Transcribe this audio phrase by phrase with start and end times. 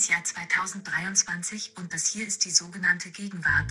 [0.00, 3.66] das Jahr 2023 und das hier ist die sogenannte Gegenwart.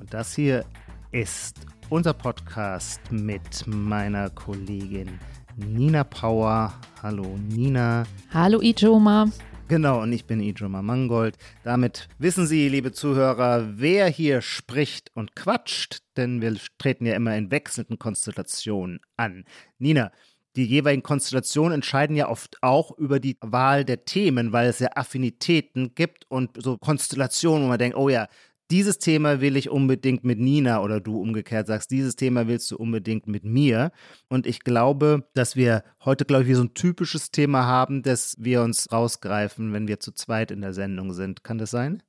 [0.00, 0.64] Und das hier
[1.12, 1.58] ist
[1.90, 5.20] unser Podcast mit meiner Kollegin
[5.54, 6.74] Nina Power.
[7.00, 8.02] Hallo Nina.
[8.32, 9.30] Hallo Ijoma.
[9.68, 11.38] Genau, und ich bin Ijoma Mangold.
[11.62, 17.36] Damit wissen Sie, liebe Zuhörer, wer hier spricht und quatscht, denn wir treten ja immer
[17.36, 19.44] in wechselnden Konstellationen an.
[19.78, 20.10] Nina,
[20.56, 24.88] die jeweiligen Konstellationen entscheiden ja oft auch über die Wahl der Themen, weil es ja
[24.94, 28.28] Affinitäten gibt und so Konstellationen, wo man denkt, oh ja,
[28.70, 32.76] dieses Thema will ich unbedingt mit Nina oder du umgekehrt sagst, dieses Thema willst du
[32.76, 33.92] unbedingt mit mir.
[34.28, 38.36] Und ich glaube, dass wir heute, glaube ich, wie so ein typisches Thema haben, das
[38.38, 41.44] wir uns rausgreifen, wenn wir zu zweit in der Sendung sind.
[41.44, 42.02] Kann das sein?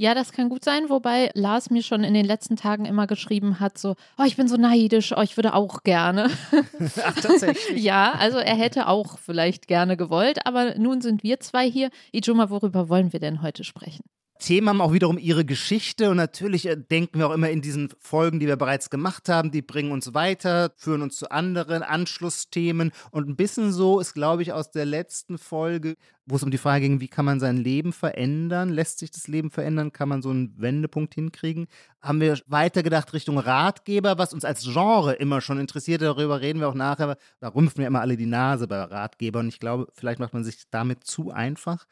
[0.00, 3.58] Ja, das kann gut sein, wobei Lars mir schon in den letzten Tagen immer geschrieben
[3.58, 6.30] hat, so, oh, ich bin so neidisch, oh, ich würde auch gerne.
[7.04, 7.82] Ach, tatsächlich.
[7.82, 11.90] ja, also er hätte auch vielleicht gerne gewollt, aber nun sind wir zwei hier.
[12.12, 14.04] Ijoma, worüber wollen wir denn heute sprechen?
[14.38, 16.10] Themen haben auch wiederum ihre Geschichte.
[16.10, 19.50] Und natürlich äh, denken wir auch immer in diesen Folgen, die wir bereits gemacht haben,
[19.50, 22.92] die bringen uns weiter, führen uns zu anderen Anschlussthemen.
[23.10, 25.96] Und ein bisschen so ist, glaube ich, aus der letzten Folge,
[26.28, 29.28] wo es um die Frage ging, wie kann man sein Leben verändern, lässt sich das
[29.28, 31.66] Leben verändern, kann man so einen Wendepunkt hinkriegen,
[32.02, 36.68] haben wir weitergedacht Richtung Ratgeber, was uns als Genre immer schon interessiert, darüber reden wir
[36.68, 40.34] auch nachher, da rümpfen wir immer alle die Nase bei Ratgebern ich glaube, vielleicht macht
[40.34, 41.86] man sich damit zu einfach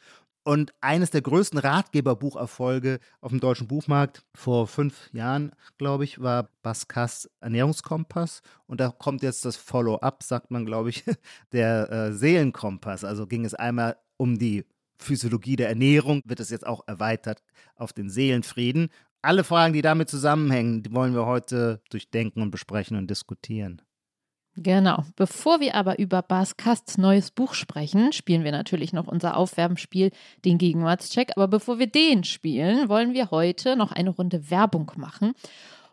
[0.47, 6.51] und eines der größten Ratgeberbucherfolge auf dem deutschen Buchmarkt vor fünf Jahren, glaube ich, war
[6.63, 8.43] Baskas Ernährungskompass.
[8.69, 11.03] Und da kommt jetzt das Follow-up, sagt man, glaube ich,
[11.53, 13.03] der äh, Seelenkompass.
[13.03, 14.65] Also ging es einmal um die
[14.99, 17.43] Physiologie der Ernährung, wird es jetzt auch erweitert
[17.75, 18.91] auf den Seelenfrieden.
[19.23, 23.83] Alle Fragen, die damit zusammenhängen, die wollen wir heute durchdenken und besprechen und diskutieren.
[24.57, 25.05] Genau.
[25.17, 30.11] Bevor wir aber über Bas Kasts neues Buch sprechen, spielen wir natürlich noch unser Aufwärmspiel,
[30.47, 31.33] den Gegenwartscheck.
[31.37, 35.35] Aber bevor wir den spielen, wollen wir heute noch eine Runde Werbung machen.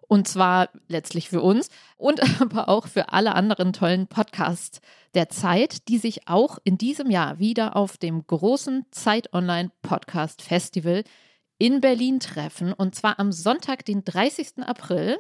[0.08, 4.80] Und zwar letztlich für uns und aber auch für alle anderen tollen Podcasts
[5.14, 10.42] der Zeit, die sich auch in diesem Jahr wieder auf dem großen Zeit Online Podcast
[10.42, 11.04] Festival
[11.58, 12.72] in Berlin treffen.
[12.72, 14.60] Und zwar am Sonntag, den 30.
[14.60, 15.18] April.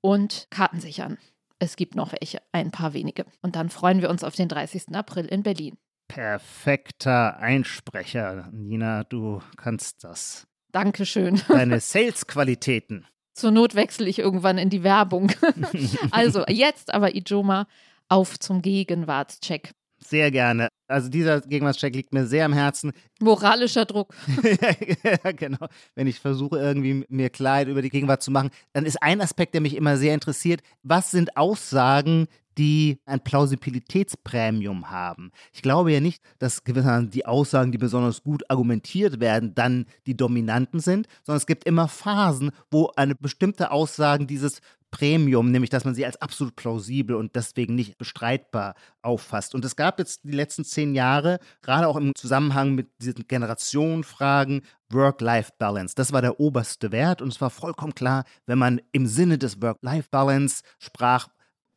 [0.00, 1.18] und Karten sichern.
[1.58, 3.26] Es gibt noch welche, ein paar wenige.
[3.42, 4.94] Und dann freuen wir uns auf den 30.
[4.94, 5.76] April in Berlin.
[6.06, 8.48] Perfekter Einsprecher.
[8.52, 10.46] Nina, du kannst das.
[10.72, 11.40] Dankeschön.
[11.48, 13.06] Deine Sales-Qualitäten.
[13.34, 15.32] Zur Not wechsle ich irgendwann in die Werbung.
[16.10, 17.66] also jetzt aber Ijoma
[18.08, 19.72] auf zum Gegenwartscheck.
[20.00, 20.68] Sehr gerne.
[20.86, 22.92] Also dieser Gegenwartscheck liegt mir sehr am Herzen.
[23.20, 24.14] Moralischer Druck.
[25.02, 25.66] ja, genau.
[25.94, 29.54] Wenn ich versuche, irgendwie mir Klarheit über die Gegenwart zu machen, dann ist ein Aspekt,
[29.54, 30.62] der mich immer sehr interessiert.
[30.82, 35.30] Was sind Aussagen, die ein Plausibilitätsprämium haben.
[35.52, 40.16] Ich glaube ja nicht, dass gewissermaßen die Aussagen, die besonders gut argumentiert werden, dann die
[40.16, 45.84] dominanten sind, sondern es gibt immer Phasen, wo eine bestimmte Aussage dieses Premium, nämlich dass
[45.84, 49.54] man sie als absolut plausibel und deswegen nicht bestreitbar auffasst.
[49.54, 54.62] Und es gab jetzt die letzten zehn Jahre, gerade auch im Zusammenhang mit diesen Generationenfragen,
[54.90, 55.94] Work-Life-Balance.
[55.94, 59.60] Das war der oberste Wert und es war vollkommen klar, wenn man im Sinne des
[59.60, 61.28] Work-Life-Balance sprach,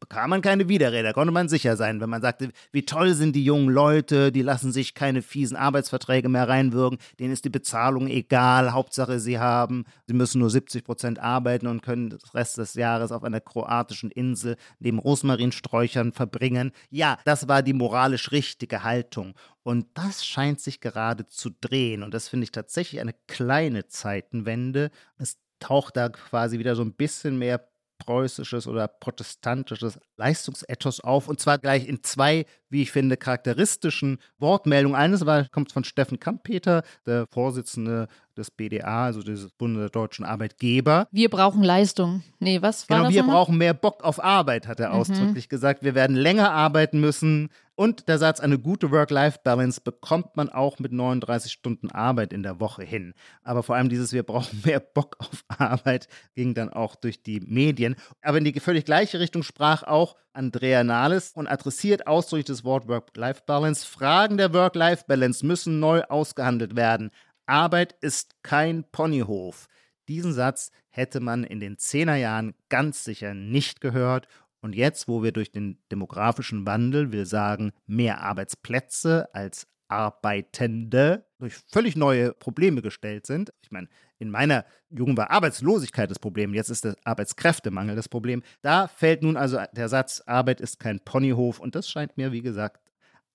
[0.02, 3.46] bekam man keine Widerrede, konnte man sicher sein, wenn man sagte, wie toll sind die
[3.46, 8.74] jungen Leute, die lassen sich keine fiesen Arbeitsverträge mehr reinwirken, denen ist die Bezahlung egal,
[8.74, 13.12] Hauptsache sie haben, sie müssen nur 70 Prozent arbeiten und können das Rest des Jahres
[13.12, 16.72] auf einer kroatischen Insel neben Rosmarinsträuchern verbringen.
[16.90, 19.36] Ja, das war die moralisch richtige Haltung.
[19.64, 22.02] Und das scheint sich gerade zu drehen.
[22.02, 24.90] Und das finde ich tatsächlich eine kleine Zeitenwende.
[25.20, 27.71] Es taucht da quasi wieder so ein bisschen mehr
[28.06, 34.96] preußisches oder protestantisches Leistungsethos auf und zwar gleich in zwei, wie ich finde, charakteristischen Wortmeldungen.
[34.96, 38.08] Eines war, kommt von Steffen Kampeter, der Vorsitzende
[38.38, 41.08] des BDA, also des Bundes der deutschen Arbeitgeber.
[41.12, 42.24] Wir brauchen Leistung.
[42.40, 43.36] Nee, was war Genau, das wir nochmal?
[43.38, 44.96] brauchen mehr Bock auf Arbeit, hat er Mhm.
[44.96, 45.84] ausdrücklich gesagt.
[45.84, 47.50] Wir werden länger arbeiten müssen.
[47.76, 52.60] Und der Satz, eine gute Work-Life-Balance bekommt man auch mit 39 Stunden Arbeit in der
[52.60, 53.14] Woche hin.
[53.44, 57.40] Aber vor allem dieses, wir brauchen mehr Bock auf Arbeit, ging dann auch durch die
[57.40, 57.96] Medien.
[58.22, 62.88] Aber in die völlig gleiche Richtung sprach auch Andrea Nahles und adressiert ausdrücklich das Wort
[62.88, 63.86] Work-Life-Balance.
[63.88, 67.10] Fragen der Work-Life-Balance müssen neu ausgehandelt werden.
[67.52, 69.68] Arbeit ist kein Ponyhof.
[70.08, 74.28] Diesen Satz hätte man in den Zehnerjahren ganz sicher nicht gehört.
[74.62, 81.58] Und jetzt, wo wir durch den demografischen Wandel, will sagen, mehr Arbeitsplätze als Arbeitende durch
[81.68, 83.52] völlig neue Probleme gestellt sind.
[83.62, 88.44] Ich meine, in meiner Jugend war Arbeitslosigkeit das Problem, jetzt ist der Arbeitskräftemangel das Problem.
[88.62, 92.42] Da fällt nun also der Satz, Arbeit ist kein Ponyhof und das scheint mir, wie
[92.42, 92.80] gesagt,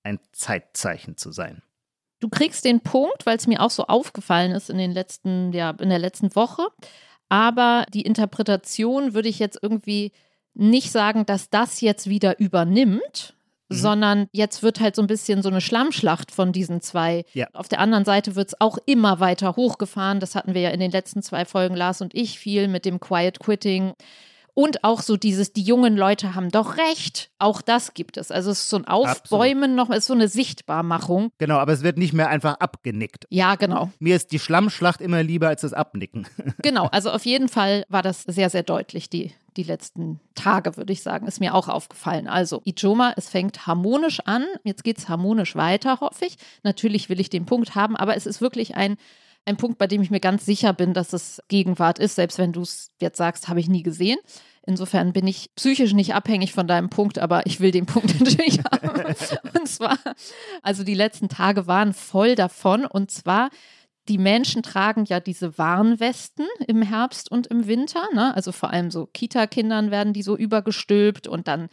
[0.05, 1.61] ein Zeitzeichen zu sein.
[2.21, 5.71] Du kriegst den Punkt, weil es mir auch so aufgefallen ist in den letzten, ja,
[5.71, 6.67] in der letzten Woche.
[7.29, 10.13] Aber die Interpretation würde ich jetzt irgendwie
[10.55, 13.35] nicht sagen, dass das jetzt wieder übernimmt,
[13.69, 13.75] Mhm.
[13.77, 17.25] sondern jetzt wird halt so ein bisschen so eine Schlammschlacht von diesen zwei.
[17.33, 17.49] Ja.
[17.53, 20.21] Auf der anderen Seite wird es auch immer weiter hochgefahren.
[20.21, 23.01] Das hatten wir ja in den letzten zwei Folgen, Lars und ich, viel mit dem
[23.01, 23.95] Quiet Quitting.
[24.59, 27.29] Und auch so dieses, die jungen Leute haben doch recht.
[27.39, 28.31] Auch das gibt es.
[28.31, 31.31] Also es ist so ein Aufbäumen noch, es ist so eine Sichtbarmachung.
[31.37, 33.27] Genau, aber es wird nicht mehr einfach abgenickt.
[33.29, 33.91] Ja, genau.
[33.99, 36.27] Mir ist die Schlammschlacht immer lieber als das Abnicken.
[36.63, 40.93] Genau, also auf jeden Fall war das sehr, sehr deutlich, die, die letzten Tage, würde
[40.93, 42.27] ich sagen, ist mir auch aufgefallen.
[42.27, 46.39] Also, Ijoma, es fängt harmonisch an, jetzt geht es harmonisch weiter, hoffe ich.
[46.63, 48.97] Natürlich will ich den Punkt haben, aber es ist wirklich ein,
[49.47, 52.53] ein Punkt, bei dem ich mir ganz sicher bin, dass es Gegenwart ist, selbst wenn
[52.53, 54.19] du es jetzt sagst, habe ich nie gesehen.
[54.67, 58.59] Insofern bin ich psychisch nicht abhängig von deinem Punkt, aber ich will den Punkt natürlich
[58.65, 59.15] haben.
[59.59, 59.99] Und zwar,
[60.63, 62.85] also die letzten Tage waren voll davon.
[62.85, 63.51] Und zwar,
[64.09, 68.03] die Menschen tragen ja diese Warnwesten im Herbst und im Winter.
[68.15, 68.35] Ne?
[68.35, 71.69] Also vor allem so Kita-Kindern werden die so übergestülpt und dann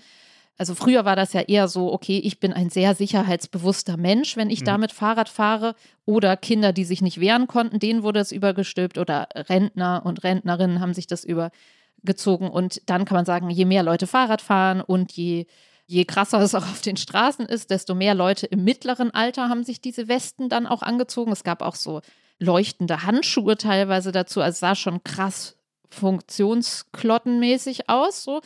[0.57, 4.49] also früher war das ja eher so, okay, ich bin ein sehr sicherheitsbewusster Mensch, wenn
[4.51, 4.65] ich Mhm.
[4.65, 5.75] damit Fahrrad fahre.
[6.05, 8.97] Oder Kinder, die sich nicht wehren konnten, denen wurde es übergestülpt.
[8.97, 12.49] Oder Rentner und Rentnerinnen haben sich das übergezogen.
[12.49, 15.47] Und dann kann man sagen, je mehr Leute Fahrrad fahren und je,
[15.87, 19.63] je krasser es auch auf den Straßen ist, desto mehr Leute im mittleren Alter haben
[19.63, 21.31] sich diese Westen dann auch angezogen.
[21.31, 22.01] Es gab auch so
[22.39, 24.41] leuchtende Handschuhe teilweise dazu.
[24.41, 25.55] Also es sah schon krass
[25.89, 28.23] funktionsklottenmäßig aus.
[28.23, 28.41] So.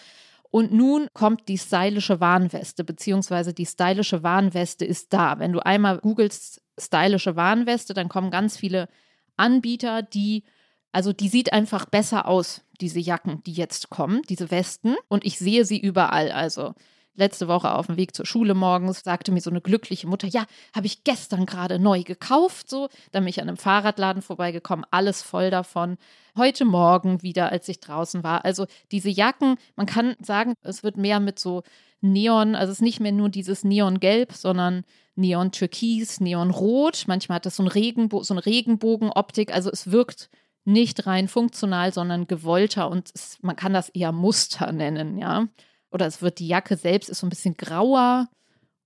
[0.58, 5.38] Und nun kommt die stylische Warnweste, beziehungsweise die stylische Warnweste ist da.
[5.38, 8.90] Wenn du einmal googelst stylische Warnweste, dann kommen ganz viele
[9.36, 10.46] Anbieter, die,
[10.92, 14.96] also die sieht einfach besser aus, diese Jacken, die jetzt kommen, diese Westen.
[15.10, 16.32] Und ich sehe sie überall.
[16.32, 16.74] Also
[17.18, 20.46] letzte Woche auf dem Weg zur Schule morgens sagte mir so eine glückliche Mutter, ja,
[20.74, 22.88] habe ich gestern gerade neu gekauft, so.
[23.12, 25.98] Dann bin ich an einem Fahrradladen vorbeigekommen, alles voll davon.
[26.38, 28.46] Heute Morgen wieder, als ich draußen war.
[28.46, 31.64] Also diese Jacken, man kann sagen, es wird mehr mit so
[32.00, 34.84] Neon, also es ist nicht mehr nur dieses Neongelb, sondern
[35.16, 37.06] Neon-Türkis, Neon-Rot.
[37.08, 39.52] Manchmal hat das so, ein Regenbo so eine Regenbogenoptik.
[39.54, 40.30] Also es wirkt
[40.64, 45.48] nicht rein funktional, sondern gewollter und es, man kann das eher Muster nennen, ja.
[45.92, 48.28] Oder es wird die Jacke selbst ist so ein bisschen grauer,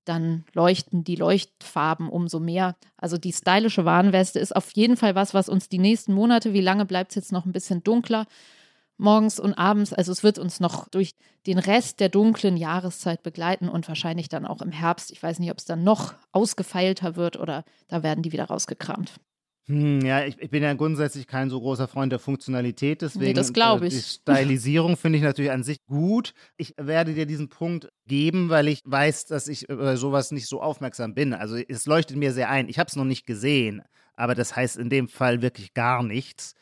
[0.05, 2.75] dann leuchten die Leuchtfarben umso mehr.
[2.97, 6.61] Also die stylische Warnweste ist auf jeden Fall was, was uns die nächsten Monate, wie
[6.61, 8.25] lange bleibt es jetzt noch ein bisschen dunkler,
[8.97, 11.15] morgens und abends, also es wird uns noch durch
[11.47, 15.11] den Rest der dunklen Jahreszeit begleiten und wahrscheinlich dann auch im Herbst.
[15.11, 19.13] Ich weiß nicht, ob es dann noch ausgefeilter wird oder da werden die wieder rausgekramt.
[19.71, 23.53] Hm, ja, ich, ich bin ja grundsätzlich kein so großer Freund der Funktionalität, deswegen das
[23.53, 23.93] glaub äh, ich.
[23.93, 26.33] die Stylisierung finde ich natürlich an sich gut.
[26.57, 30.61] Ich werde dir diesen Punkt geben, weil ich weiß, dass ich über sowas nicht so
[30.61, 31.33] aufmerksam bin.
[31.33, 32.67] Also es leuchtet mir sehr ein.
[32.67, 33.81] Ich habe es noch nicht gesehen,
[34.13, 36.53] aber das heißt in dem Fall wirklich gar nichts.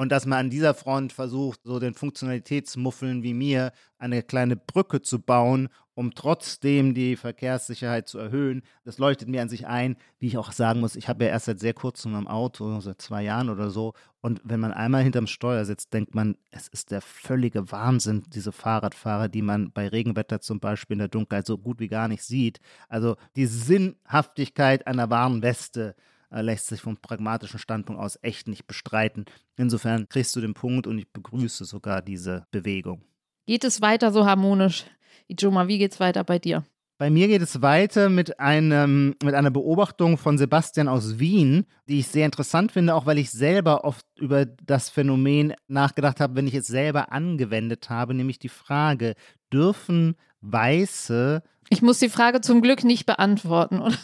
[0.00, 5.02] Und dass man an dieser Front versucht, so den Funktionalitätsmuffeln wie mir eine kleine Brücke
[5.02, 9.96] zu bauen, um trotzdem die Verkehrssicherheit zu erhöhen, das leuchtet mir an sich ein.
[10.18, 13.02] Wie ich auch sagen muss, ich habe ja erst seit sehr kurzem am Auto, seit
[13.02, 13.92] zwei Jahren oder so.
[14.22, 18.52] Und wenn man einmal hinterm Steuer sitzt, denkt man, es ist der völlige Wahnsinn, diese
[18.52, 22.22] Fahrradfahrer, die man bei Regenwetter zum Beispiel in der Dunkelheit so gut wie gar nicht
[22.22, 22.58] sieht.
[22.88, 29.24] Also die Sinnhaftigkeit einer Warnweste äh, lässt sich vom pragmatischen Standpunkt aus echt nicht bestreiten.
[29.56, 33.02] Insofern kriegst du den Punkt und ich begrüße sogar diese Bewegung.
[33.46, 34.84] Geht es weiter so harmonisch?
[35.28, 36.64] Ijoma, wie geht's weiter bei dir?
[36.98, 42.00] Bei mir geht es weiter mit, einem, mit einer Beobachtung von Sebastian aus Wien, die
[42.00, 46.46] ich sehr interessant finde, auch weil ich selber oft über das Phänomen nachgedacht habe, wenn
[46.46, 49.14] ich es selber angewendet habe, nämlich die Frage,
[49.50, 53.96] dürfen Weiße ich muss die Frage zum Glück nicht beantworten, oder?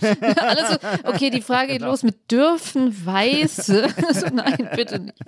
[0.42, 1.92] Alles so, okay, die Frage geht genau.
[1.92, 3.88] los mit dürfen Weiße.
[4.12, 5.18] so, nein, bitte nicht.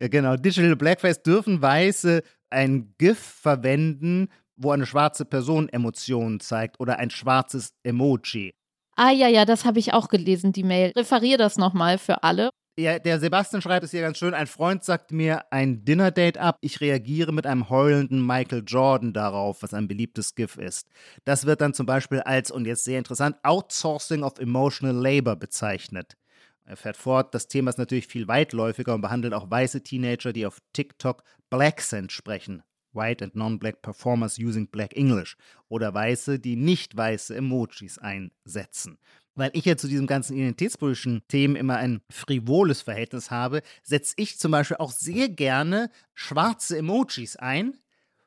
[0.00, 0.36] Ja, genau.
[0.36, 7.10] Digital Blackface dürfen Weiße ein GIF verwenden, wo eine schwarze Person Emotionen zeigt oder ein
[7.10, 8.54] schwarzes Emoji.
[8.94, 10.92] Ah ja, ja, das habe ich auch gelesen, die Mail.
[10.94, 12.50] Referier das nochmal für alle.
[12.78, 14.32] Ja, der Sebastian schreibt es hier ganz schön.
[14.32, 16.56] Ein Freund sagt mir ein Dinner-Date ab.
[16.62, 20.88] Ich reagiere mit einem heulenden Michael Jordan darauf, was ein beliebtes GIF ist.
[21.24, 26.16] Das wird dann zum Beispiel als, und jetzt sehr interessant, Outsourcing of Emotional Labor bezeichnet.
[26.64, 30.46] Er fährt fort, das Thema ist natürlich viel weitläufiger und behandelt auch weiße Teenager, die
[30.46, 32.62] auf TikTok Blaccent sprechen.
[32.94, 35.36] White and Non-Black Performers using Black English.
[35.68, 38.98] Oder Weiße, die nicht weiße Emojis einsetzen
[39.34, 44.38] weil ich ja zu diesem ganzen identitätspolitischen Themen immer ein frivoles Verhältnis habe, setze ich
[44.38, 47.78] zum Beispiel auch sehr gerne schwarze Emojis ein.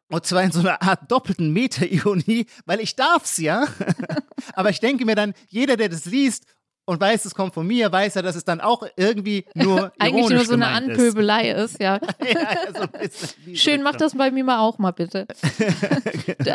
[0.07, 3.65] Und zwar in so einer Art doppelten Meta-Ironie, weil ich darf's ja.
[4.53, 6.45] Aber ich denke mir dann, jeder, der das liest
[6.85, 10.29] und weiß, es kommt von mir, weiß er, dass es dann auch irgendwie nur eigentlich
[10.29, 11.99] nur so eine Anpöbelei ist, ja.
[12.23, 15.27] ja so Schön, mach das bei mir mal auch mal bitte.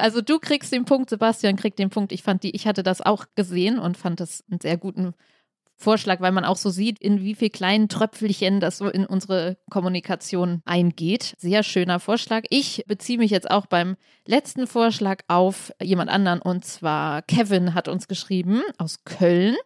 [0.00, 2.12] Also du kriegst den Punkt, Sebastian kriegt den Punkt.
[2.12, 5.14] Ich fand die, ich hatte das auch gesehen und fand das einen sehr guten
[5.76, 9.56] Vorschlag, weil man auch so sieht, in wie viel kleinen Tröpfelchen das so in unsere
[9.70, 11.34] Kommunikation eingeht.
[11.38, 12.44] Sehr schöner Vorschlag.
[12.50, 13.96] Ich beziehe mich jetzt auch beim
[14.26, 19.56] letzten Vorschlag auf jemand anderen und zwar Kevin hat uns geschrieben aus Köln.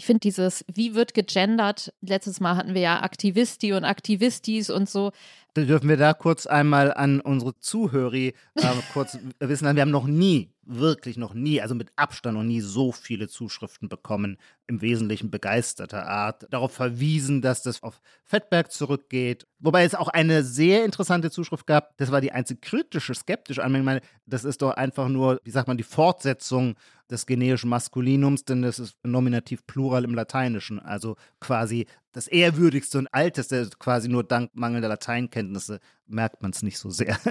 [0.00, 4.88] Ich finde dieses, wie wird gegendert, letztes Mal hatten wir ja Aktivisti und Aktivistis und
[4.88, 5.12] so.
[5.54, 8.32] Dürfen wir da kurz einmal an unsere Zuhörer äh,
[8.94, 12.92] kurz wissen, wir haben noch nie wirklich noch nie, also mit Abstand noch nie so
[12.92, 14.38] viele Zuschriften bekommen,
[14.68, 19.46] im Wesentlichen begeisterter Art, darauf verwiesen, dass das auf Fettberg zurückgeht.
[19.58, 23.82] Wobei es auch eine sehr interessante Zuschrift gab, das war die einzig kritische, skeptische Anmerkung.
[23.82, 26.76] Ich meine, das ist doch einfach nur, wie sagt man, die Fortsetzung
[27.10, 30.78] des generischen Maskulinums, denn das ist nominativ plural im Lateinischen.
[30.78, 36.78] Also quasi das ehrwürdigste und alteste, quasi nur dank mangelnder Lateinkenntnisse merkt man es nicht
[36.78, 37.18] so sehr.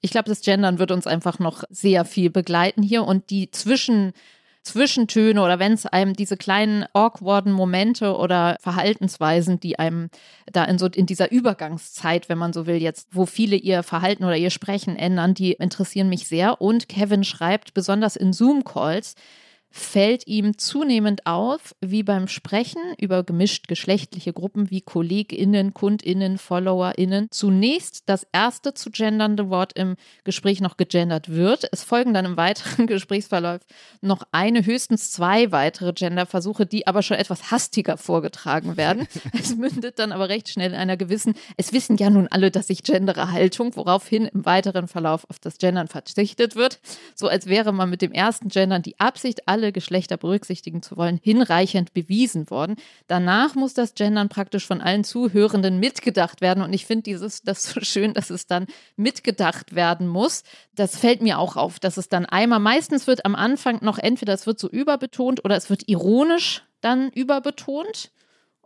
[0.00, 4.12] Ich glaube, das Gendern wird uns einfach noch sehr viel begleiten hier und die Zwischen
[4.62, 10.10] Zwischentöne oder wenn es einem diese kleinen awkwarden Momente oder Verhaltensweisen, die einem
[10.52, 14.24] da in so in dieser Übergangszeit, wenn man so will, jetzt, wo viele ihr Verhalten
[14.24, 16.60] oder ihr Sprechen ändern, die interessieren mich sehr.
[16.60, 19.14] Und Kevin schreibt, besonders in Zoom-Calls,
[19.70, 27.28] fällt ihm zunehmend auf, wie beim Sprechen über gemischt geschlechtliche Gruppen wie KollegInnen, KundInnen, FollowerInnen
[27.30, 31.68] zunächst das erste zu gendernde Wort im Gespräch noch gegendert wird.
[31.70, 33.60] Es folgen dann im weiteren Gesprächsverlauf
[34.00, 39.06] noch eine, höchstens zwei weitere Genderversuche, die aber schon etwas hastiger vorgetragen werden.
[39.38, 42.70] Es mündet dann aber recht schnell in einer gewissen, es wissen ja nun alle, dass
[42.70, 46.80] ich gendere Haltung, woraufhin im weiteren Verlauf auf das Gendern verzichtet wird.
[47.14, 51.18] So als wäre man mit dem ersten Gendern die Absicht, alle Geschlechter berücksichtigen zu wollen,
[51.22, 52.76] hinreichend bewiesen worden.
[53.08, 56.62] Danach muss das Gendern praktisch von allen Zuhörenden mitgedacht werden.
[56.62, 60.44] Und ich finde dieses, das so schön, dass es dann mitgedacht werden muss.
[60.76, 64.32] Das fällt mir auch auf, dass es dann einmal, meistens wird am Anfang noch entweder
[64.32, 68.12] es wird so überbetont oder es wird ironisch dann überbetont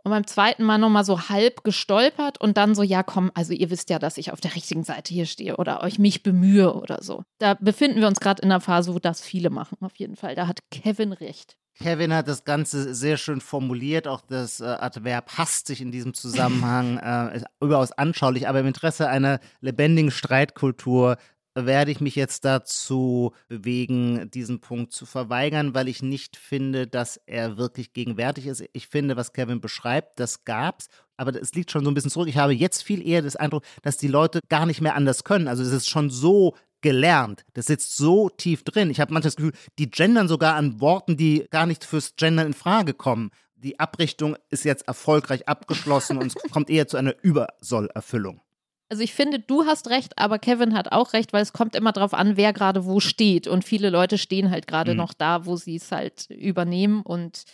[0.03, 3.69] und beim zweiten Mal nochmal so halb gestolpert und dann so, ja komm, also ihr
[3.69, 7.01] wisst ja, dass ich auf der richtigen Seite hier stehe oder euch mich bemühe oder
[7.01, 7.23] so.
[7.39, 10.35] Da befinden wir uns gerade in einer Phase, wo das viele machen, auf jeden Fall.
[10.35, 11.57] Da hat Kevin recht.
[11.79, 16.97] Kevin hat das Ganze sehr schön formuliert, auch das äh, Adverb hastig in diesem Zusammenhang,
[17.03, 21.17] äh, ist überaus anschaulich, aber im Interesse einer lebendigen Streitkultur
[21.55, 27.17] werde ich mich jetzt dazu bewegen, diesen Punkt zu verweigern, weil ich nicht finde, dass
[27.25, 28.63] er wirklich gegenwärtig ist.
[28.73, 32.27] Ich finde, was Kevin beschreibt, das gab's, aber es liegt schon so ein bisschen zurück.
[32.27, 35.47] Ich habe jetzt viel eher das Eindruck, dass die Leute gar nicht mehr anders können.
[35.47, 37.45] Also es ist schon so gelernt.
[37.53, 38.89] Das sitzt so tief drin.
[38.89, 42.47] Ich habe manchmal das Gefühl, die gendern sogar an Worten, die gar nicht fürs Gendern
[42.47, 43.31] in Frage kommen.
[43.55, 48.41] Die Abrichtung ist jetzt erfolgreich abgeschlossen und es kommt eher zu einer Übersollerfüllung.
[48.93, 51.91] Also ich finde, du hast recht, aber Kevin hat auch recht, weil es kommt immer
[51.93, 53.47] darauf an, wer gerade wo steht.
[53.47, 54.97] Und viele Leute stehen halt gerade mhm.
[54.97, 57.45] noch da, wo sie es halt übernehmen und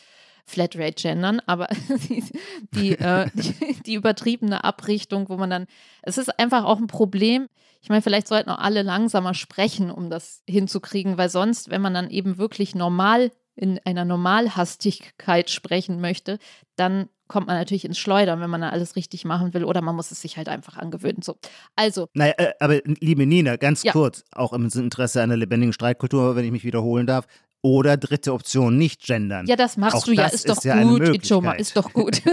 [0.44, 1.68] Flatrate gendern, aber
[2.10, 2.26] die,
[2.74, 5.68] die, äh, die, die, übertriebene Abrichtung, wo man dann,
[6.02, 7.48] es ist einfach auch ein Problem.
[7.80, 11.94] Ich meine, vielleicht sollten auch alle langsamer sprechen, um das hinzukriegen, weil sonst, wenn man
[11.94, 16.38] dann eben wirklich normal in einer Normalhastigkeit sprechen möchte,
[16.76, 19.96] dann kommt man natürlich ins Schleudern, wenn man da alles richtig machen will oder man
[19.96, 21.22] muss es sich halt einfach angewöhnen.
[21.22, 21.38] So.
[21.78, 22.10] Also.
[22.14, 23.94] Naja, äh, aber liebe Nina, ganz ja.
[23.94, 27.26] kurz, auch im Interesse einer lebendigen Streitkultur, wenn ich mich wiederholen darf,
[27.62, 29.46] oder dritte Option, nicht gendern.
[29.48, 31.92] Ja, das machst Auch du ja, das ist doch ist ja gut, Ichoma, ist doch
[31.92, 32.22] gut.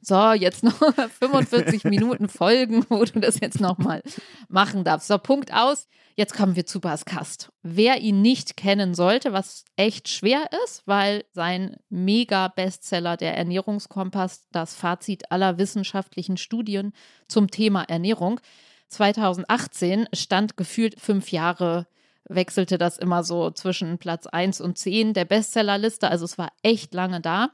[0.00, 0.78] so, jetzt noch
[1.18, 4.02] 45 Minuten Folgen, wo du das jetzt nochmal
[4.48, 5.08] machen darfst.
[5.08, 5.88] So, Punkt aus.
[6.18, 7.50] Jetzt kommen wir zu Bas Kast.
[7.62, 14.74] Wer ihn nicht kennen sollte, was echt schwer ist, weil sein Mega-Bestseller, der Ernährungskompass, das
[14.74, 16.94] Fazit aller wissenschaftlichen Studien
[17.28, 18.40] zum Thema Ernährung,
[18.88, 21.86] 2018 stand gefühlt fünf Jahre
[22.28, 26.94] wechselte das immer so zwischen Platz 1 und 10 der Bestsellerliste, also es war echt
[26.94, 27.50] lange da.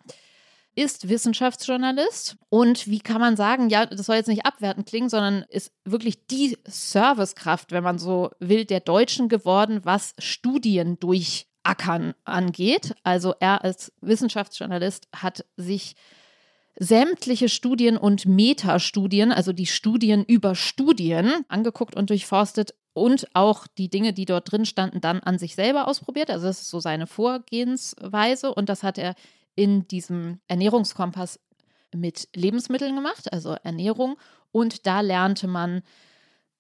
[0.75, 5.45] Ist Wissenschaftsjournalist und wie kann man sagen, ja, das soll jetzt nicht abwertend klingen, sondern
[5.51, 12.95] ist wirklich die Servicekraft, wenn man so will, der Deutschen geworden, was Studien durchackern angeht.
[13.03, 15.95] Also er als Wissenschaftsjournalist hat sich
[16.79, 23.89] sämtliche Studien und Metastudien, also die Studien über Studien, angeguckt und durchforstet und auch die
[23.89, 26.31] Dinge, die dort drin standen, dann an sich selber ausprobiert.
[26.31, 29.15] Also das ist so seine Vorgehensweise und das hat er
[29.55, 31.41] in diesem Ernährungskompass
[31.95, 34.17] mit Lebensmitteln gemacht, also Ernährung.
[34.51, 35.83] Und da lernte man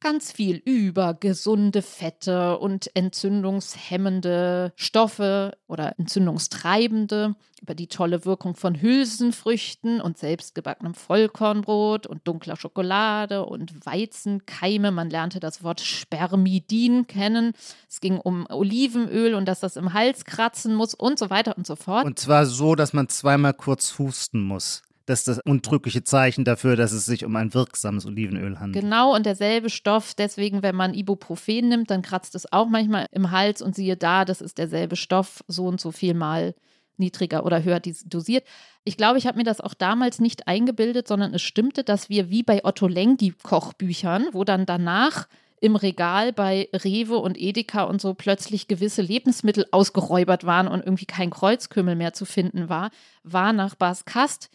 [0.02, 8.80] ganz viel über gesunde Fette und entzündungshemmende Stoffe oder entzündungstreibende, über die tolle Wirkung von
[8.80, 14.90] Hülsenfrüchten und selbstgebackenem Vollkornbrot und dunkler Schokolade und Weizenkeime.
[14.90, 17.52] Man lernte das Wort Spermidin kennen.
[17.88, 21.66] Es ging um Olivenöl und dass das im Hals kratzen muss und so weiter und
[21.66, 22.04] so fort.
[22.04, 24.82] Und zwar so, dass man zweimal kurz husten muss.
[25.06, 28.85] Das ist das undrückliche Zeichen dafür, dass es sich um ein wirksames Olivenöl handelt.
[28.85, 30.14] Genau, und derselbe Stoff.
[30.14, 34.25] Deswegen, wenn man Ibuprofen nimmt, dann kratzt es auch manchmal im Hals und siehe da,
[34.25, 36.54] das ist derselbe Stoff, so und so viel mal
[36.99, 38.44] niedriger oder höher dosiert.
[38.85, 42.30] Ich glaube, ich habe mir das auch damals nicht eingebildet, sondern es stimmte, dass wir
[42.30, 45.26] wie bei Otto Lengi Kochbüchern, wo dann danach
[45.61, 51.06] im Regal bei Rewe und Edeka und so plötzlich gewisse Lebensmittel ausgeräubert waren und irgendwie
[51.06, 52.90] kein Kreuzkümmel mehr zu finden war,
[53.23, 54.50] war nach Bas Kast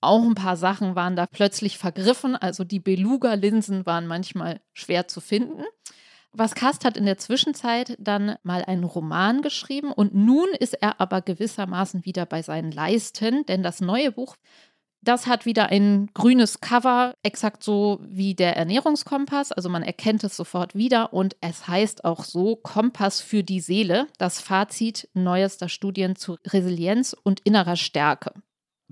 [0.00, 2.36] auch ein paar Sachen waren da plötzlich vergriffen.
[2.36, 5.62] Also die Beluga-Linsen waren manchmal schwer zu finden.
[6.32, 11.00] Was Kast hat in der Zwischenzeit dann mal einen Roman geschrieben und nun ist er
[11.00, 14.36] aber gewissermaßen wieder bei seinen Leisten, denn das neue Buch,
[15.02, 20.36] das hat wieder ein grünes Cover, exakt so wie der Ernährungskompass, also man erkennt es
[20.36, 26.14] sofort wieder und es heißt auch so Kompass für die Seele, das Fazit neuester Studien
[26.14, 28.34] zu Resilienz und innerer Stärke.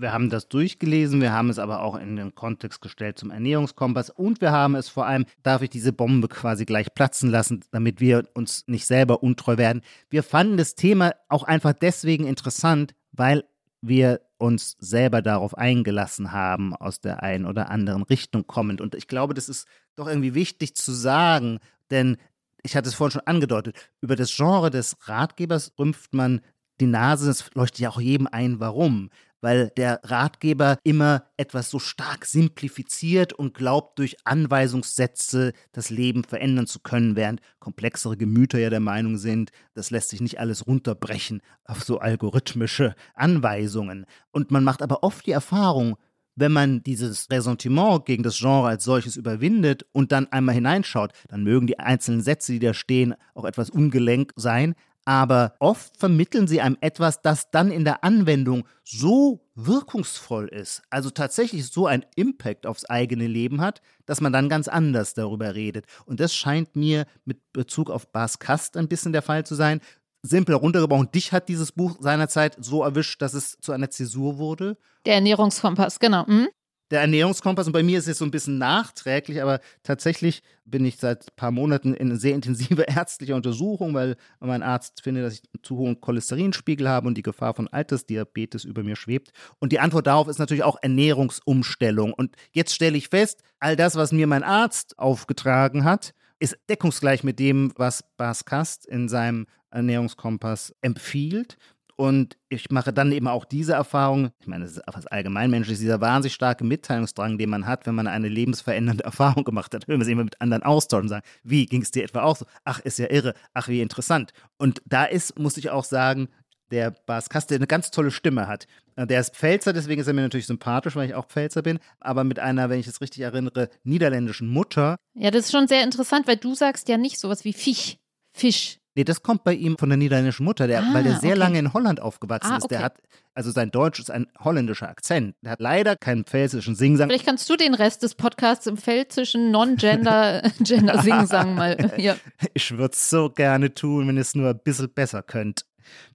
[0.00, 4.10] Wir haben das durchgelesen, wir haben es aber auch in den Kontext gestellt zum Ernährungskompass
[4.10, 7.98] und wir haben es vor allem, darf ich diese Bombe quasi gleich platzen lassen, damit
[7.98, 9.82] wir uns nicht selber untreu werden.
[10.08, 13.42] Wir fanden das Thema auch einfach deswegen interessant, weil
[13.80, 18.80] wir uns selber darauf eingelassen haben, aus der einen oder anderen Richtung kommend.
[18.80, 21.58] Und ich glaube, das ist doch irgendwie wichtig zu sagen,
[21.90, 22.18] denn
[22.62, 26.40] ich hatte es vorhin schon angedeutet, über das Genre des Ratgebers rümpft man
[26.80, 31.78] die Nase, es leuchtet ja auch jedem ein, warum weil der Ratgeber immer etwas so
[31.78, 38.70] stark simplifiziert und glaubt, durch Anweisungssätze das Leben verändern zu können, während komplexere Gemüter ja
[38.70, 44.06] der Meinung sind, das lässt sich nicht alles runterbrechen auf so algorithmische Anweisungen.
[44.30, 45.96] Und man macht aber oft die Erfahrung,
[46.38, 51.42] wenn man dieses Ressentiment gegen das Genre als solches überwindet und dann einmal hineinschaut, dann
[51.42, 54.74] mögen die einzelnen Sätze, die da stehen, auch etwas ungelenk sein,
[55.08, 61.08] aber oft vermitteln sie einem etwas, das dann in der Anwendung so wirkungsvoll ist, also
[61.08, 65.86] tatsächlich so ein Impact aufs eigene Leben hat, dass man dann ganz anders darüber redet.
[66.04, 69.80] Und das scheint mir mit Bezug auf Bas Kast ein bisschen der Fall zu sein.
[70.20, 74.76] Simpel heruntergebrochen, dich hat dieses Buch seinerzeit so erwischt, dass es zu einer Zäsur wurde.
[75.06, 76.26] Der Ernährungskompass, genau.
[76.26, 76.48] Hm?
[76.90, 80.96] Der Ernährungskompass und bei mir ist es so ein bisschen nachträglich, aber tatsächlich bin ich
[80.96, 85.42] seit ein paar Monaten in sehr intensive ärztliche Untersuchung, weil mein Arzt findet, dass ich
[85.54, 89.32] einen zu hohen Cholesterinspiegel habe und die Gefahr von Altersdiabetes über mir schwebt.
[89.58, 92.12] Und die Antwort darauf ist natürlich auch Ernährungsumstellung.
[92.12, 97.24] Und jetzt stelle ich fest, all das, was mir mein Arzt aufgetragen hat, ist deckungsgleich
[97.24, 101.56] mit dem, was Bas Kast in seinem Ernährungskompass empfiehlt.
[102.00, 106.00] Und ich mache dann eben auch diese Erfahrung, ich meine, das ist was allgemeinmenschliches, dieser
[106.00, 109.88] wahnsinnig starke Mitteilungsdrang, den man hat, wenn man eine lebensverändernde Erfahrung gemacht hat.
[109.88, 112.36] Hören wir es immer mit anderen austauschen und sagen, wie ging es dir etwa auch
[112.36, 112.46] so?
[112.62, 114.32] Ach, ist ja irre, ach, wie interessant.
[114.58, 116.28] Und da ist, muss ich auch sagen,
[116.70, 118.68] der Bas Kaste eine ganz tolle Stimme hat.
[118.96, 122.22] Der ist Pfälzer, deswegen ist er mir natürlich sympathisch, weil ich auch Pfälzer bin, aber
[122.22, 124.98] mit einer, wenn ich es richtig erinnere, niederländischen Mutter.
[125.14, 127.96] Ja, das ist schon sehr interessant, weil du sagst ja nicht sowas wie Fisch,
[128.32, 128.77] Fisch.
[128.98, 131.38] Nee, das kommt bei ihm von der niederländischen Mutter, der, Ah, weil der sehr okay.
[131.38, 132.68] lange in Holland aufgewachsen Ah, ist.
[132.68, 132.84] Der okay.
[132.86, 132.96] hat,
[133.32, 135.36] also sein Deutsch ist ein holländischer Akzent.
[135.40, 137.08] Der hat leider keinen pfälzischen Singsang.
[137.08, 141.76] Vielleicht kannst du den Rest des Podcasts im Feld zwischen Non-Gender, Gender Singsang mal.
[141.96, 142.16] Ja.
[142.54, 145.64] Ich würde es so gerne tun, wenn ihr es nur ein bisschen besser könnt.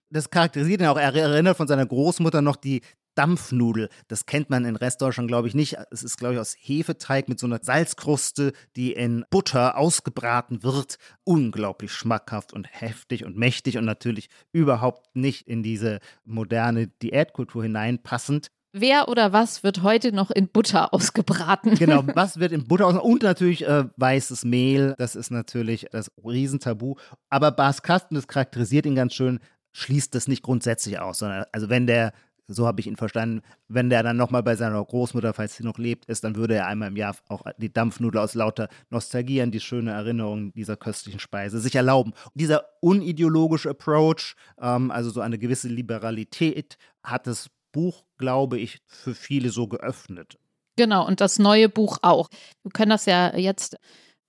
[0.10, 0.98] Das charakterisiert ihn auch.
[0.98, 2.82] Er erinnert von seiner Großmutter noch die
[3.16, 3.90] Dampfnudel.
[4.08, 5.78] Das kennt man in Restdeutschland, glaube ich, nicht.
[5.92, 10.98] Es ist, glaube ich, aus Hefeteig mit so einer Salzkruste, die in Butter ausgebraten wird.
[11.24, 18.50] Unglaublich schmackhaft und heftig und mächtig und natürlich überhaupt nicht in diese moderne Diätkultur hineinpassend.
[18.76, 21.76] Wer oder was wird heute noch in Butter ausgebraten?
[21.76, 22.96] Genau, was wird in Butter aus?
[22.96, 26.96] Und natürlich äh, weißes Mehl, das ist natürlich das Riesentabu.
[27.30, 29.40] Aber Bas Kasten, das charakterisiert ihn ganz schön,
[29.74, 32.14] schließt das nicht grundsätzlich aus, sondern also wenn der,
[32.48, 35.78] so habe ich ihn verstanden, wenn der dann nochmal bei seiner Großmutter, falls sie noch
[35.78, 39.52] lebt, ist, dann würde er einmal im Jahr auch die Dampfnudel aus lauter Nostalgie an
[39.52, 42.12] die schöne Erinnerung dieser köstlichen Speise sich erlauben.
[42.12, 48.80] Und dieser unideologische Approach, ähm, also so eine gewisse Liberalität, hat das Buch, glaube ich,
[48.86, 50.38] für viele so geöffnet.
[50.76, 52.30] Genau, und das neue Buch auch.
[52.64, 53.78] Wir können das ja jetzt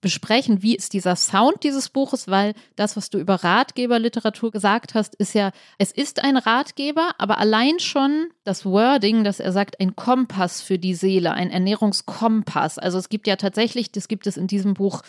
[0.05, 5.14] besprechen, wie ist dieser Sound dieses Buches, weil das, was du über Ratgeberliteratur gesagt hast,
[5.14, 9.97] ist ja, es ist ein Ratgeber, aber allein schon das Wording, dass er sagt, ein
[9.97, 12.79] Kompass für die Seele, ein Ernährungskompass.
[12.79, 15.01] Also es gibt ja tatsächlich, das gibt es in diesem Buch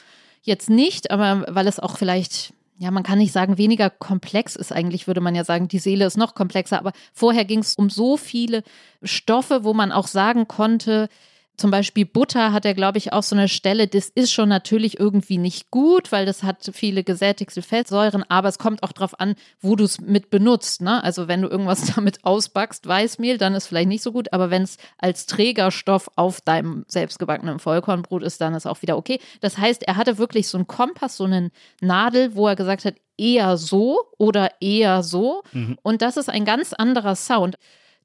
[0.43, 4.73] jetzt nicht, aber weil es auch vielleicht ja, man kann nicht sagen, weniger komplex ist
[4.73, 7.89] eigentlich, würde man ja sagen, die Seele ist noch komplexer, aber vorher ging es um
[7.89, 8.63] so viele
[9.01, 11.07] Stoffe, wo man auch sagen konnte,
[11.57, 14.99] zum Beispiel Butter hat er, glaube ich, auch so eine Stelle, das ist schon natürlich
[14.99, 19.35] irgendwie nicht gut, weil das hat viele gesättigte Fettsäuren, aber es kommt auch darauf an,
[19.61, 20.81] wo du es mit benutzt.
[20.81, 21.03] Ne?
[21.03, 24.63] Also wenn du irgendwas damit ausbackst, Weißmehl, dann ist vielleicht nicht so gut, aber wenn
[24.63, 29.19] es als Trägerstoff auf deinem selbstgebackenen Vollkornbrot ist, dann ist auch wieder okay.
[29.41, 32.95] Das heißt, er hatte wirklich so einen Kompass, so einen Nadel, wo er gesagt hat,
[33.17, 35.43] eher so oder eher so.
[35.83, 37.55] Und das ist ein ganz anderer Sound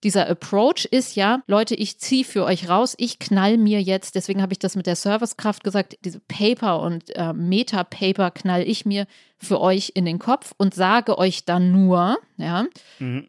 [0.03, 4.41] dieser Approach ist ja, Leute, ich ziehe für euch raus, ich knall mir jetzt, deswegen
[4.41, 9.07] habe ich das mit der Servicekraft gesagt, diese Paper und äh, Meta-Paper knall ich mir
[9.39, 12.67] für euch in den Kopf und sage euch dann nur, ja,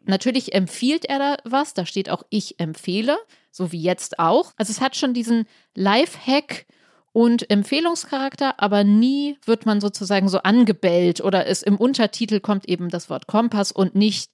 [0.04, 3.18] natürlich empfiehlt er da was, da steht auch ich empfehle,
[3.50, 4.52] so wie jetzt auch.
[4.56, 6.66] Also es hat schon diesen Life-Hack
[7.12, 12.88] und Empfehlungscharakter, aber nie wird man sozusagen so angebellt oder es im Untertitel kommt eben
[12.88, 14.30] das Wort Kompass und nicht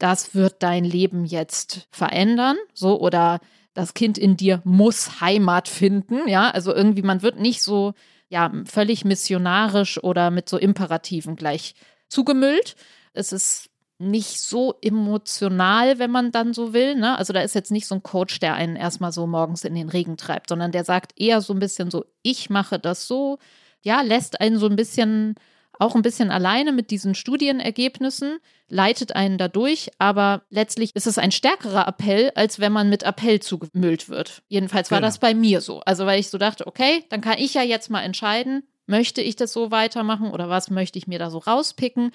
[0.00, 3.38] das wird dein Leben jetzt verändern, so oder
[3.74, 7.94] das Kind in dir muss Heimat finden, ja, also irgendwie man wird nicht so
[8.28, 11.74] ja völlig missionarisch oder mit so Imperativen gleich
[12.08, 12.76] zugemüllt.
[13.12, 17.18] Es ist nicht so emotional, wenn man dann so will, ne?
[17.18, 19.90] Also da ist jetzt nicht so ein Coach, der einen erstmal so morgens in den
[19.90, 23.38] Regen treibt, sondern der sagt eher so ein bisschen so, ich mache das so,
[23.82, 25.34] ja, lässt einen so ein bisschen
[25.80, 28.38] auch ein bisschen alleine mit diesen Studienergebnissen,
[28.68, 33.40] leitet einen dadurch, aber letztlich ist es ein stärkerer Appell, als wenn man mit Appell
[33.40, 34.42] zugemüllt wird.
[34.48, 35.08] Jedenfalls war Genau.
[35.08, 35.80] das bei mir so.
[35.80, 39.36] Also weil ich so dachte, okay, dann kann ich ja jetzt mal entscheiden, möchte ich
[39.36, 42.10] das so weitermachen oder was möchte ich mir da so rauspicken.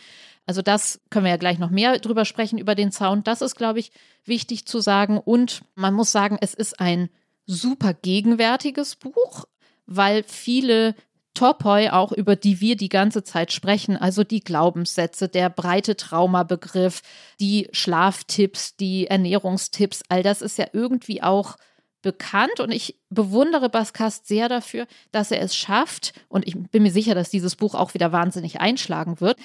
[0.46, 3.28] Also das können wir ja gleich noch mehr drüber sprechen, über den Sound.
[3.28, 3.92] Das ist, glaube ich,
[4.26, 5.18] wichtig zu sagen.
[5.18, 7.10] Und man muss sagen, es ist ein
[7.46, 9.46] super gegenwärtiges Buch,
[9.86, 10.96] weil viele
[11.36, 17.02] Topoi, auch über die wir die ganze Zeit sprechen, also die Glaubenssätze, der breite Traumabegriff,
[17.40, 21.58] die Schlaftipps, die Ernährungstipps, all das ist ja irgendwie auch
[22.02, 22.60] bekannt.
[22.60, 27.16] Und ich bewundere Baskast sehr dafür, dass er es schafft und ich bin mir sicher,
[27.16, 29.38] dass dieses Buch auch wieder wahnsinnig einschlagen wird,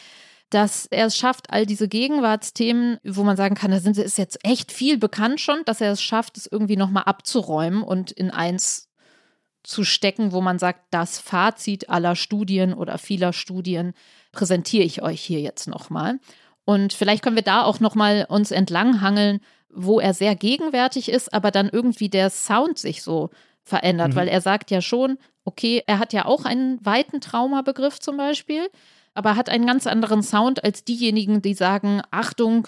[0.51, 4.45] dass er es schafft, all diese Gegenwartsthemen, wo man sagen kann, da sind, ist jetzt
[4.45, 8.90] echt viel bekannt schon, dass er es schafft, es irgendwie nochmal abzuräumen und in eins
[9.71, 13.95] zu stecken, wo man sagt, das Fazit aller Studien oder vieler Studien
[14.33, 16.19] präsentiere ich euch hier jetzt nochmal.
[16.65, 19.41] Und vielleicht können wir da auch nochmal uns entlanghangeln,
[19.73, 23.31] wo er sehr gegenwärtig ist, aber dann irgendwie der Sound sich so
[23.63, 24.17] verändert, Mhm.
[24.17, 28.69] weil er sagt ja schon, okay, er hat ja auch einen weiten Traumabegriff zum Beispiel,
[29.15, 32.67] aber hat einen ganz anderen Sound als diejenigen, die sagen, Achtung,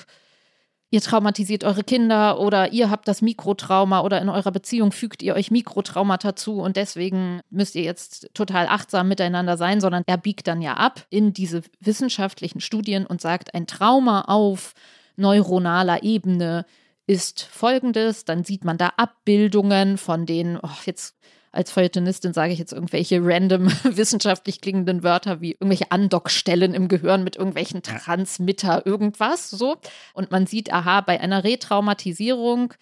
[0.93, 5.35] ihr traumatisiert eure Kinder oder ihr habt das Mikrotrauma oder in eurer Beziehung fügt ihr
[5.35, 10.47] euch Mikrotraumata zu und deswegen müsst ihr jetzt total achtsam miteinander sein, sondern er biegt
[10.47, 14.75] dann ja ab in diese wissenschaftlichen Studien und sagt, ein Trauma auf
[15.17, 16.67] neuronaler Ebene
[17.07, 21.17] ist folgendes, dann sieht man da Abbildungen von den, oh, jetzt
[21.53, 27.23] als Feuilletonistin sage ich jetzt irgendwelche random wissenschaftlich klingenden Wörter wie irgendwelche Andockstellen im Gehirn
[27.23, 29.77] mit irgendwelchen Transmitter, irgendwas so.
[30.15, 32.73] Und man sieht, aha, bei einer Retraumatisierung,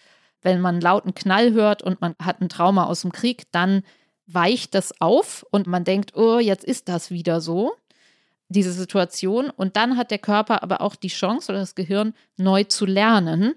[0.41, 3.83] wenn man einen lauten Knall hört und man hat ein Trauma aus dem Krieg, dann
[4.25, 7.73] weicht das auf und man denkt, oh, jetzt ist das wieder so.
[8.47, 12.63] diese Situation und dann hat der Körper aber auch die Chance oder das Gehirn neu
[12.65, 13.55] zu lernen.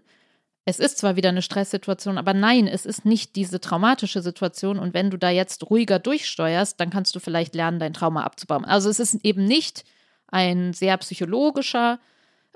[0.67, 4.79] Es ist zwar wieder eine Stresssituation, aber nein, es ist nicht diese traumatische Situation.
[4.79, 8.65] Und wenn du da jetzt ruhiger durchsteuerst, dann kannst du vielleicht lernen, dein Trauma abzubauen.
[8.65, 9.85] Also es ist eben nicht
[10.29, 11.99] ein sehr psychologischer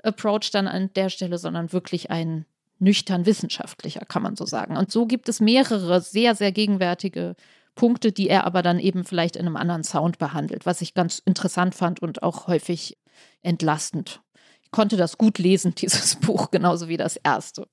[0.01, 2.45] Approach dann an der Stelle, sondern wirklich ein
[2.79, 4.77] nüchtern wissenschaftlicher, kann man so sagen.
[4.77, 7.35] Und so gibt es mehrere sehr, sehr gegenwärtige
[7.75, 11.19] Punkte, die er aber dann eben vielleicht in einem anderen Sound behandelt, was ich ganz
[11.19, 12.97] interessant fand und auch häufig
[13.41, 14.21] entlastend.
[14.63, 17.67] Ich konnte das gut lesen, dieses Buch, genauso wie das erste.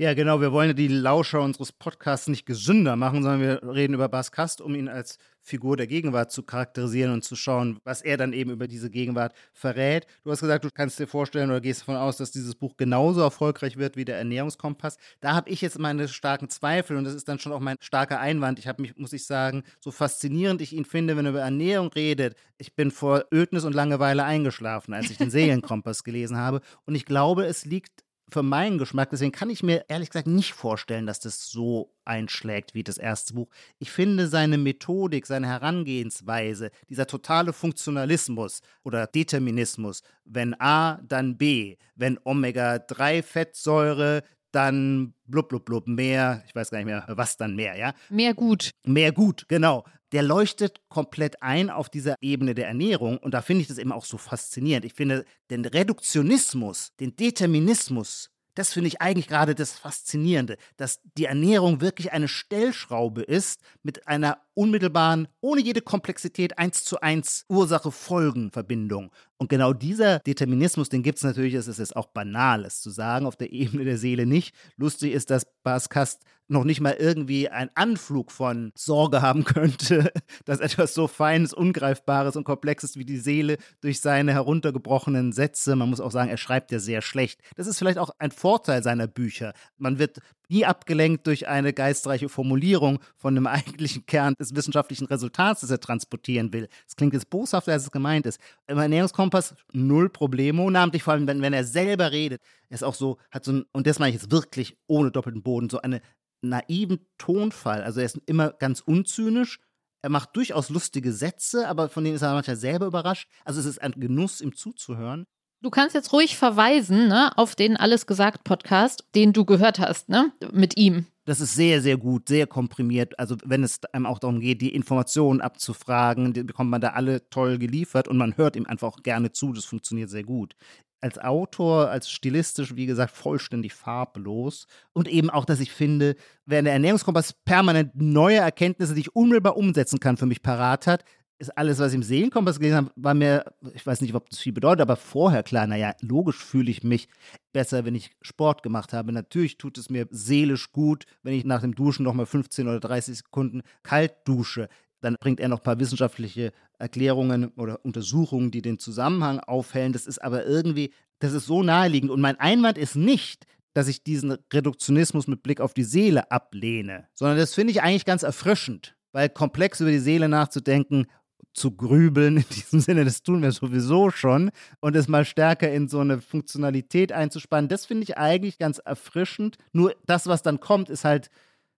[0.00, 0.40] Ja, genau.
[0.40, 4.62] Wir wollen die Lauscher unseres Podcasts nicht gesünder machen, sondern wir reden über Bas Kast,
[4.62, 8.50] um ihn als Figur der Gegenwart zu charakterisieren und zu schauen, was er dann eben
[8.50, 10.06] über diese Gegenwart verrät.
[10.24, 13.20] Du hast gesagt, du kannst dir vorstellen oder gehst davon aus, dass dieses Buch genauso
[13.20, 14.96] erfolgreich wird wie der Ernährungskompass.
[15.20, 18.20] Da habe ich jetzt meine starken Zweifel und das ist dann schon auch mein starker
[18.20, 18.58] Einwand.
[18.58, 21.88] Ich habe mich, muss ich sagen, so faszinierend ich ihn finde, wenn er über Ernährung
[21.88, 22.36] redet.
[22.56, 26.62] Ich bin vor Ödnis und Langeweile eingeschlafen, als ich den Seelenkompass gelesen habe.
[26.86, 29.10] Und ich glaube, es liegt für meinen Geschmack.
[29.10, 33.34] Deswegen kann ich mir ehrlich gesagt nicht vorstellen, dass das so einschlägt wie das erste
[33.34, 33.48] Buch.
[33.78, 41.76] Ich finde seine Methodik, seine Herangehensweise, dieser totale Funktionalismus oder Determinismus, wenn A, dann B,
[41.94, 47.76] wenn Omega-3-Fettsäure, dann blub, blub, blub, mehr, ich weiß gar nicht mehr, was dann mehr,
[47.76, 47.94] ja?
[48.08, 48.70] Mehr gut.
[48.84, 49.84] Mehr gut, genau.
[50.12, 53.92] Der leuchtet komplett ein auf dieser Ebene der Ernährung und da finde ich das eben
[53.92, 54.84] auch so faszinierend.
[54.84, 61.26] Ich finde den Reduktionismus, den Determinismus das finde ich eigentlich gerade das Faszinierende, dass die
[61.26, 69.10] Ernährung wirklich eine Stellschraube ist mit einer unmittelbaren, ohne jede Komplexität, eins zu eins Ursache-Folgen-Verbindung.
[69.38, 72.90] Und genau dieser Determinismus, den gibt es natürlich, es ist jetzt auch banal, es zu
[72.90, 74.54] sagen, auf der Ebene der Seele nicht.
[74.76, 80.12] Lustig ist, dass Bas Kast noch nicht mal irgendwie einen Anflug von Sorge haben könnte,
[80.44, 85.90] dass etwas so Feines, Ungreifbares und Komplexes wie die Seele durch seine heruntergebrochenen Sätze, man
[85.90, 87.40] muss auch sagen, er schreibt ja sehr schlecht.
[87.56, 89.52] Das ist vielleicht auch ein Vorteil seiner Bücher.
[89.78, 95.60] Man wird nie abgelenkt durch eine geistreiche Formulierung von dem eigentlichen Kern des wissenschaftlichen Resultats,
[95.60, 96.68] das er transportieren will.
[96.86, 98.40] Es klingt jetzt boshafter, als es gemeint ist.
[98.66, 102.42] Im Ernährungskompass null Problemo, namentlich vor allem, wenn, wenn er selber redet.
[102.68, 105.42] Er ist auch so, hat so ein, und das meine ich jetzt wirklich ohne doppelten
[105.42, 106.00] Boden, so eine
[106.42, 107.82] naiven Tonfall.
[107.82, 109.60] Also er ist immer ganz unzynisch.
[110.02, 113.28] Er macht durchaus lustige Sätze, aber von denen ist er manchmal selber überrascht.
[113.44, 115.26] Also es ist ein Genuss, ihm zuzuhören.
[115.62, 120.08] Du kannst jetzt ruhig verweisen ne, auf den Alles gesagt Podcast, den du gehört hast,
[120.08, 121.06] ne, mit ihm.
[121.30, 123.16] Das ist sehr, sehr gut, sehr komprimiert.
[123.16, 127.30] Also wenn es einem auch darum geht, die Informationen abzufragen, die bekommt man da alle
[127.30, 129.52] toll geliefert und man hört ihm einfach auch gerne zu.
[129.52, 130.56] Das funktioniert sehr gut
[131.00, 134.66] als Autor, als stilistisch, wie gesagt, vollständig farblos.
[134.92, 136.16] Und eben auch, dass ich finde,
[136.46, 141.04] während der Ernährungskompass permanent neue Erkenntnisse, die ich unmittelbar umsetzen kann, für mich parat hat,
[141.40, 144.38] ist alles, was ich im Seelenkompass gelesen habe, war mir, ich weiß nicht, ob das
[144.38, 147.08] viel bedeutet, aber vorher klar, naja, logisch fühle ich mich
[147.52, 149.12] besser, wenn ich Sport gemacht habe.
[149.12, 153.18] Natürlich tut es mir seelisch gut, wenn ich nach dem Duschen nochmal 15 oder 30
[153.18, 154.68] Sekunden kalt dusche.
[155.00, 159.92] Dann bringt er noch ein paar wissenschaftliche Erklärungen oder Untersuchungen, die den Zusammenhang aufhellen.
[159.92, 162.10] Das ist aber irgendwie, das ist so naheliegend.
[162.10, 167.08] Und mein Einwand ist nicht, dass ich diesen Reduktionismus mit Blick auf die Seele ablehne,
[167.14, 171.06] sondern das finde ich eigentlich ganz erfrischend, weil komplex über die Seele nachzudenken,
[171.52, 175.88] zu grübeln, in diesem Sinne, das tun wir sowieso schon, und es mal stärker in
[175.88, 179.56] so eine Funktionalität einzuspannen, das finde ich eigentlich ganz erfrischend.
[179.72, 181.30] Nur das, was dann kommt, ist halt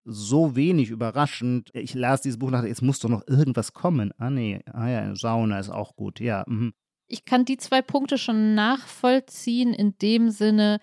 [0.05, 1.71] so wenig überraschend.
[1.75, 4.13] Ich las dieses Buch nach, jetzt muss doch noch irgendwas kommen.
[4.19, 6.45] Ah, nee, ah ja, Sauna ist auch gut, ja.
[6.47, 6.73] Mhm.
[7.07, 10.81] Ich kann die zwei Punkte schon nachvollziehen, in dem Sinne,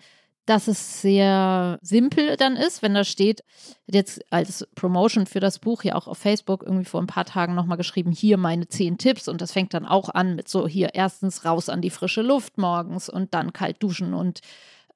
[0.50, 3.44] dass es sehr simpel dann ist, wenn da steht,
[3.86, 7.54] jetzt als Promotion für das Buch ja auch auf Facebook irgendwie vor ein paar Tagen
[7.54, 9.28] nochmal geschrieben, hier meine zehn Tipps.
[9.28, 12.58] Und das fängt dann auch an mit so hier erstens raus an die frische Luft
[12.58, 14.40] morgens und dann kalt duschen und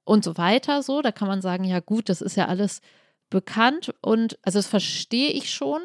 [0.02, 2.80] und so weiter so, da kann man sagen, ja gut, das ist ja alles
[3.30, 3.94] bekannt.
[4.02, 5.80] Und also das verstehe ich schon.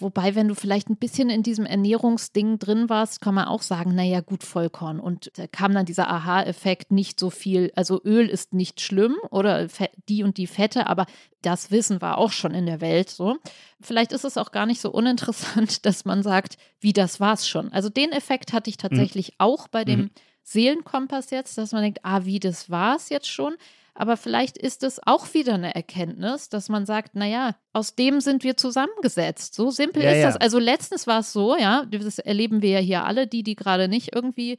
[0.00, 3.94] Wobei, wenn du vielleicht ein bisschen in diesem Ernährungsding drin warst, kann man auch sagen,
[3.94, 4.98] naja, gut, Vollkorn.
[4.98, 7.70] Und da kam dann dieser Aha-Effekt nicht so viel.
[7.76, 9.68] Also Öl ist nicht schlimm oder
[10.08, 11.06] die und die Fette, aber
[11.42, 13.36] das Wissen war auch schon in der Welt so.
[13.80, 17.72] Vielleicht ist es auch gar nicht so uninteressant, dass man sagt, wie das war's schon.
[17.72, 18.88] Also den Effekt hatte ich mhm.
[18.88, 19.34] tatsächlich mhm.
[19.38, 20.10] auch bei dem mhm.
[20.42, 23.54] Seelenkompass jetzt, dass man denkt, ah, wie das war's jetzt schon.
[24.00, 28.44] Aber vielleicht ist es auch wieder eine Erkenntnis, dass man sagt, naja, aus dem sind
[28.44, 29.54] wir zusammengesetzt.
[29.54, 30.26] So simpel ja, ist ja.
[30.28, 30.36] das.
[30.38, 33.88] Also letztens war es so, ja, das erleben wir ja hier alle, die, die gerade
[33.88, 34.56] nicht irgendwie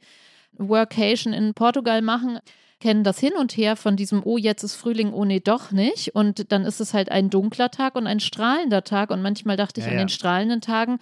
[0.52, 2.38] Workation in Portugal machen,
[2.78, 6.14] kennen das hin und her von diesem, oh, jetzt ist Frühling, oh nee, doch nicht.
[6.14, 9.10] Und dann ist es halt ein dunkler Tag und ein strahlender Tag.
[9.10, 11.00] Und manchmal dachte ich ja, an den strahlenden Tagen,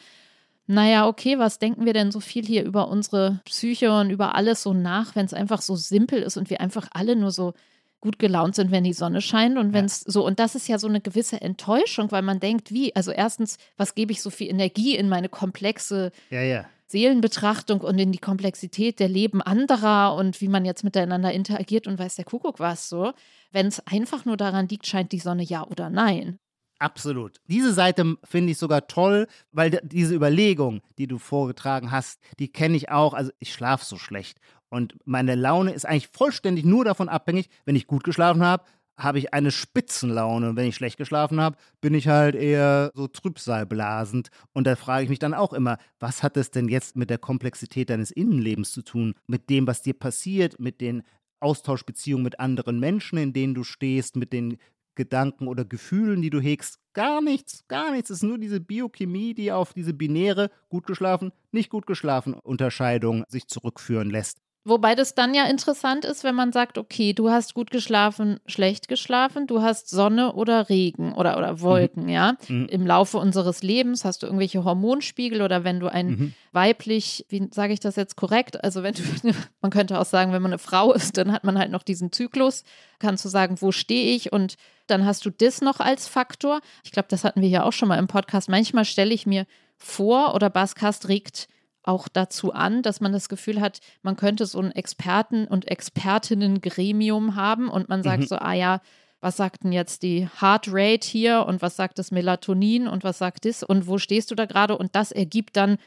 [0.67, 4.63] naja, okay, was denken wir denn so viel hier über unsere Psyche und über alles
[4.63, 7.53] so nach, wenn es einfach so simpel ist und wir einfach alle nur so
[8.01, 10.13] gut gelaunt sind, wenn die Sonne scheint und wenn es ja.
[10.13, 13.59] so, und das ist ja so eine gewisse Enttäuschung, weil man denkt, wie, also erstens,
[13.77, 16.65] was gebe ich so viel Energie in meine komplexe ja, ja.
[16.87, 21.99] Seelenbetrachtung und in die Komplexität der Leben anderer und wie man jetzt miteinander interagiert und
[21.99, 23.13] weiß der Kuckuck was so.
[23.53, 26.39] Wenn es einfach nur daran liegt, scheint die Sonne ja oder nein.
[26.81, 27.37] Absolut.
[27.47, 32.77] Diese Seite finde ich sogar toll, weil diese Überlegung, die du vorgetragen hast, die kenne
[32.77, 33.13] ich auch.
[33.13, 34.39] Also ich schlafe so schlecht
[34.71, 38.65] und meine Laune ist eigentlich vollständig nur davon abhängig, wenn ich gut geschlafen habe,
[38.97, 40.51] habe ich eine Spitzenlaune.
[40.51, 44.31] Und wenn ich schlecht geschlafen habe, bin ich halt eher so trübsalblasend.
[44.53, 47.19] Und da frage ich mich dann auch immer, was hat es denn jetzt mit der
[47.19, 49.15] Komplexität deines Innenlebens zu tun?
[49.27, 51.03] Mit dem, was dir passiert, mit den
[51.41, 54.59] Austauschbeziehungen mit anderen Menschen, in denen du stehst, mit den
[54.95, 56.79] Gedanken oder Gefühlen, die du hegst.
[56.93, 58.11] Gar nichts, gar nichts.
[58.11, 63.25] Es ist nur diese Biochemie, die auf diese binäre gut geschlafen, nicht gut geschlafen Unterscheidung
[63.29, 64.43] sich zurückführen lässt.
[64.63, 68.89] Wobei das dann ja interessant ist, wenn man sagt, okay, du hast gut geschlafen, schlecht
[68.89, 71.61] geschlafen, du hast Sonne oder Regen oder, oder mhm.
[71.63, 72.09] Wolken, mhm.
[72.11, 72.35] ja.
[72.47, 72.67] Mhm.
[72.67, 76.35] Im Laufe unseres Lebens hast du irgendwelche Hormonspiegel oder wenn du ein mhm.
[76.53, 78.63] weiblich, wie sage ich das jetzt korrekt?
[78.63, 79.03] Also wenn du,
[79.63, 82.13] man könnte auch sagen, wenn man eine Frau ist, dann hat man halt noch diesen
[82.13, 82.65] Zyklus,
[82.99, 84.57] kannst du sagen, wo stehe ich und
[84.89, 86.61] dann hast du das noch als Faktor.
[86.85, 88.51] Ich glaube, das hatten wir ja auch schon mal im Podcast.
[88.51, 89.47] Manchmal stelle ich mir
[89.79, 91.49] vor oder Baskast regt
[91.83, 97.37] auch dazu an, dass man das Gefühl hat, man könnte so ein Experten- und Expertinnen-Gremium
[97.37, 98.27] haben und man sagt mhm.
[98.27, 98.81] so, ah ja,
[99.21, 103.19] was sagt denn jetzt die Heart Rate hier und was sagt das Melatonin und was
[103.19, 105.79] sagt das und wo stehst du da gerade und das ergibt dann,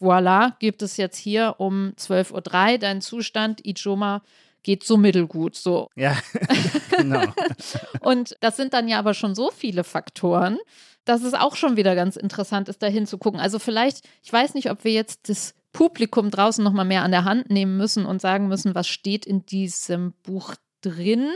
[0.00, 4.22] voilà, gibt es jetzt hier um 12.03 Uhr deinen Zustand, Ijoma
[4.62, 5.88] geht so mittelgut, so.
[5.96, 6.16] Ja,
[6.96, 7.24] genau.
[8.00, 10.58] und das sind dann ja aber schon so viele Faktoren,
[11.04, 13.40] dass es auch schon wieder ganz interessant ist, da hinzugucken.
[13.40, 17.10] Also vielleicht, ich weiß nicht, ob wir jetzt das Publikum draußen noch mal mehr an
[17.10, 21.30] der Hand nehmen müssen und sagen müssen, was steht in diesem Buch drin.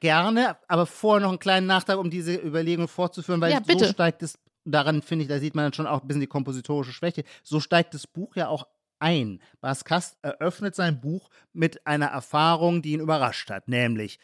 [0.00, 4.22] Gerne, aber vorher noch einen kleinen Nachtrag, um diese Überlegung fortzuführen, weil ja, so steigt
[4.22, 7.24] es, daran finde ich, da sieht man dann schon auch ein bisschen die kompositorische Schwäche,
[7.42, 8.66] so steigt das Buch ja auch
[8.98, 9.40] ein.
[9.60, 14.18] Bas Kast eröffnet sein Buch mit einer Erfahrung, die ihn überrascht hat, nämlich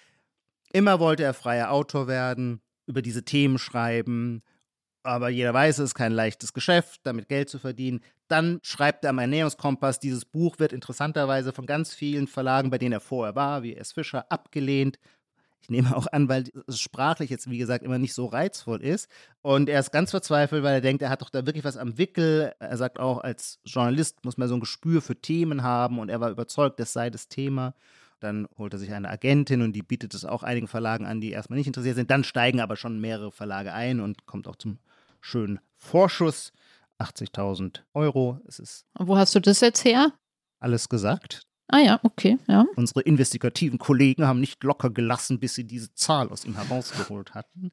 [0.72, 4.42] immer wollte er freier Autor werden, über diese Themen schreiben,
[5.02, 8.00] aber jeder weiß, es ist kein leichtes Geschäft, damit Geld zu verdienen.
[8.28, 12.92] Dann schreibt er am Ernährungskompass, dieses Buch wird interessanterweise von ganz vielen Verlagen, bei denen
[12.92, 13.92] er vorher war, wie S.
[13.92, 14.98] Fischer, abgelehnt.
[15.62, 19.10] Ich nehme auch an, weil es sprachlich jetzt, wie gesagt, immer nicht so reizvoll ist.
[19.42, 21.98] Und er ist ganz verzweifelt, weil er denkt, er hat doch da wirklich was am
[21.98, 22.52] Wickel.
[22.58, 26.20] Er sagt auch, als Journalist muss man so ein Gespür für Themen haben und er
[26.20, 27.74] war überzeugt, das sei das Thema.
[28.20, 31.30] Dann holt er sich eine Agentin und die bietet es auch einigen Verlagen an, die
[31.30, 32.10] erstmal nicht interessiert sind.
[32.10, 34.78] Dann steigen aber schon mehrere Verlage ein und kommt auch zum
[35.20, 36.52] schönen Vorschuss.
[37.00, 38.40] 80.000 Euro.
[38.46, 40.12] Es ist wo hast du das jetzt her?
[40.58, 41.46] Alles gesagt.
[41.68, 42.66] Ah ja, okay, ja.
[42.76, 47.70] Unsere investigativen Kollegen haben nicht locker gelassen, bis sie diese Zahl aus ihm herausgeholt hatten.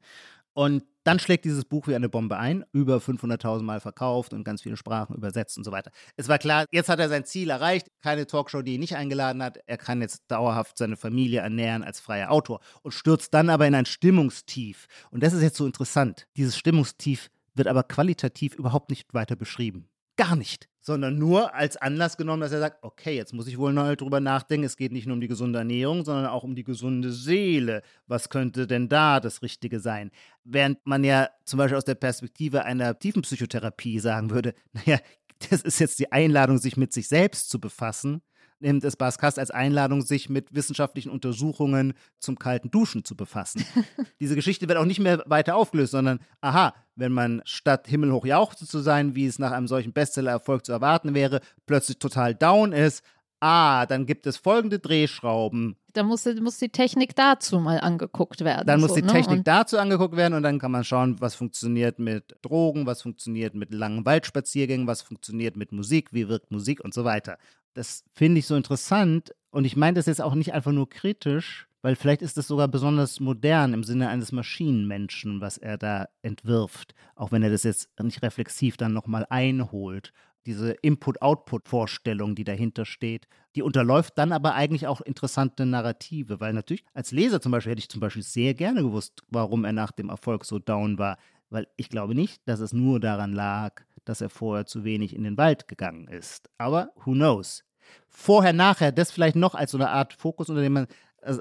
[0.53, 4.63] Und dann schlägt dieses Buch wie eine Bombe ein, über 500.000 Mal verkauft und ganz
[4.63, 5.91] viele Sprachen übersetzt und so weiter.
[6.15, 9.43] Es war klar, jetzt hat er sein Ziel erreicht, keine Talkshow, die ihn nicht eingeladen
[9.43, 9.59] hat.
[9.67, 13.75] Er kann jetzt dauerhaft seine Familie ernähren als freier Autor und stürzt dann aber in
[13.75, 14.87] ein Stimmungstief.
[15.11, 16.27] Und das ist jetzt so interessant.
[16.35, 19.89] Dieses Stimmungstief wird aber qualitativ überhaupt nicht weiter beschrieben.
[20.17, 20.67] Gar nicht.
[20.81, 24.19] Sondern nur als Anlass genommen, dass er sagt, okay, jetzt muss ich wohl noch drüber
[24.19, 27.83] nachdenken, es geht nicht nur um die gesunde Ernährung, sondern auch um die gesunde Seele.
[28.07, 30.11] Was könnte denn da das Richtige sein?
[30.43, 34.99] Während man ja zum Beispiel aus der Perspektive einer Tiefenpsychotherapie sagen würde, naja,
[35.49, 38.21] das ist jetzt die Einladung, sich mit sich selbst zu befassen,
[38.59, 43.63] nimmt es Baskast als Einladung, sich mit wissenschaftlichen Untersuchungen zum kalten Duschen zu befassen.
[44.19, 48.65] Diese Geschichte wird auch nicht mehr weiter aufgelöst, sondern, aha, wenn man statt himmelhoch jauchze
[48.65, 53.03] zu sein, wie es nach einem solchen Bestseller-Erfolg zu erwarten wäre, plötzlich total down ist,
[53.39, 55.75] ah, dann gibt es folgende Drehschrauben.
[55.93, 58.67] Da muss, muss die Technik dazu mal angeguckt werden.
[58.67, 59.11] Dann muss so, die ne?
[59.11, 63.01] Technik und dazu angeguckt werden und dann kann man schauen, was funktioniert mit Drogen, was
[63.01, 67.37] funktioniert mit langen Waldspaziergängen, was funktioniert mit Musik, wie wirkt Musik und so weiter.
[67.73, 71.67] Das finde ich so interessant und ich meine das jetzt auch nicht einfach nur kritisch,
[71.81, 76.93] weil vielleicht ist das sogar besonders modern im Sinne eines Maschinenmenschen, was er da entwirft,
[77.15, 80.11] auch wenn er das jetzt nicht reflexiv dann nochmal einholt.
[80.47, 86.85] Diese Input-Output-Vorstellung, die dahinter steht, die unterläuft dann aber eigentlich auch interessante Narrative, weil natürlich
[86.93, 90.07] als Leser zum Beispiel hätte ich zum Beispiel sehr gerne gewusst, warum er nach dem
[90.09, 91.17] Erfolg so down war,
[91.49, 95.23] weil ich glaube nicht, dass es nur daran lag, dass er vorher zu wenig in
[95.23, 96.49] den Wald gegangen ist.
[96.57, 97.65] Aber who knows?
[98.07, 100.87] Vorher, nachher, das vielleicht noch als so eine Art Fokus, unter dem man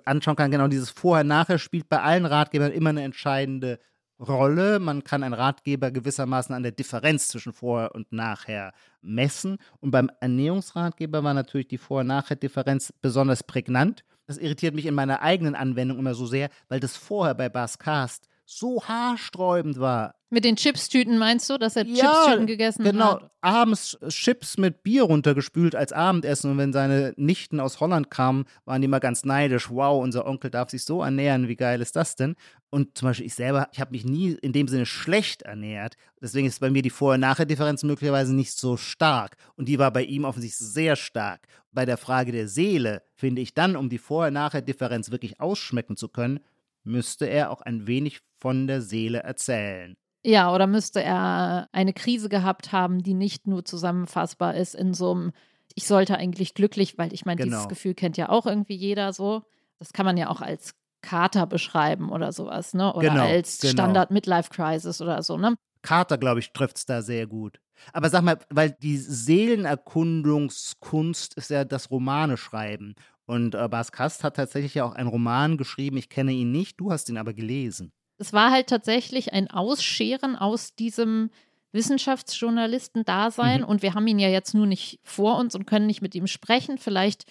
[0.05, 0.51] anschauen kann.
[0.51, 3.79] Genau dieses Vorher, nachher spielt bei allen Ratgebern immer eine entscheidende
[4.19, 4.79] Rolle.
[4.79, 9.59] Man kann einen Ratgeber gewissermaßen an der Differenz zwischen vorher und nachher messen.
[9.81, 14.05] Und beim Ernährungsratgeber war natürlich die Vor- und Nachher-Differenz besonders prägnant.
[14.27, 18.29] Das irritiert mich in meiner eigenen Anwendung immer so sehr, weil das vorher bei Bascast
[18.47, 20.15] so haarsträubend war.
[20.29, 23.31] Mit den Chipstüten meinst du, dass er Ja, Chipstüten gegessen Genau, hat?
[23.43, 28.81] abends Chips mit Bier runtergespült als Abendessen und wenn seine Nichten aus Holland kamen, waren
[28.81, 29.71] die immer ganz neidisch.
[29.71, 32.35] Wow, unser Onkel darf sich so ernähren, wie geil ist das denn?
[32.71, 35.95] Und zum Beispiel ich selber, ich habe mich nie in dem Sinne schlecht ernährt.
[36.21, 39.37] Deswegen ist bei mir die Vor- und Nachher-Differenz möglicherweise nicht so stark.
[39.57, 41.47] Und die war bei ihm offensichtlich sehr stark.
[41.73, 45.97] Bei der Frage der Seele finde ich dann, um die Vor- und Nachher-Differenz wirklich ausschmecken
[45.97, 46.41] zu können,
[46.83, 49.97] müsste er auch ein wenig von der Seele erzählen.
[50.25, 55.13] Ja, oder müsste er eine Krise gehabt haben, die nicht nur zusammenfassbar ist in so
[55.13, 55.33] einem,
[55.75, 57.57] ich sollte eigentlich glücklich, weil ich meine, Genau.
[57.57, 59.43] dieses Gefühl kennt ja auch irgendwie jeder so.
[59.81, 62.95] Das kann man ja auch als Kater beschreiben oder sowas, ne?
[62.95, 63.73] Oder Genau, als genau.
[63.73, 65.57] Standard Midlife Crisis oder so, ne?
[65.83, 67.59] Carter, glaube ich, trifft es da sehr gut.
[67.93, 72.95] Aber sag mal, weil die Seelenerkundungskunst ist ja das Romane schreiben.
[73.27, 75.97] Und äh, Bas Kast hat tatsächlich ja auch einen Roman geschrieben.
[75.97, 77.91] Ich kenne ihn nicht, du hast ihn aber gelesen.
[78.19, 81.31] Es war halt tatsächlich ein Ausscheren aus diesem
[81.73, 83.67] Wissenschaftsjournalisten-Dasein Mhm.
[83.67, 86.27] und wir haben ihn ja jetzt nur nicht vor uns und können nicht mit ihm
[86.27, 86.79] sprechen.
[86.79, 87.25] Vielleicht,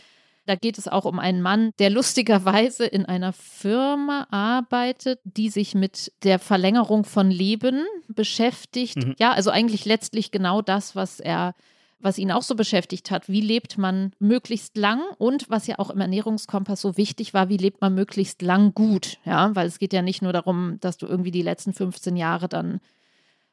[0.46, 5.74] da geht es auch um einen Mann, der lustigerweise in einer Firma arbeitet, die sich
[5.74, 8.98] mit der Verlängerung von Leben beschäftigt.
[8.98, 9.16] Mhm.
[9.18, 11.56] Ja, also eigentlich letztlich genau das, was er
[12.00, 15.90] was ihn auch so beschäftigt hat, wie lebt man möglichst lang und was ja auch
[15.90, 19.94] im Ernährungskompass so wichtig war, wie lebt man möglichst lang gut, ja, weil es geht
[19.94, 22.82] ja nicht nur darum, dass du irgendwie die letzten 15 Jahre dann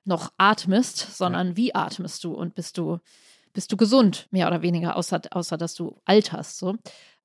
[0.05, 2.99] noch atmest, sondern wie atmest du und bist du
[3.53, 6.77] bist du gesund, mehr oder weniger, außer, außer dass du alterst, so.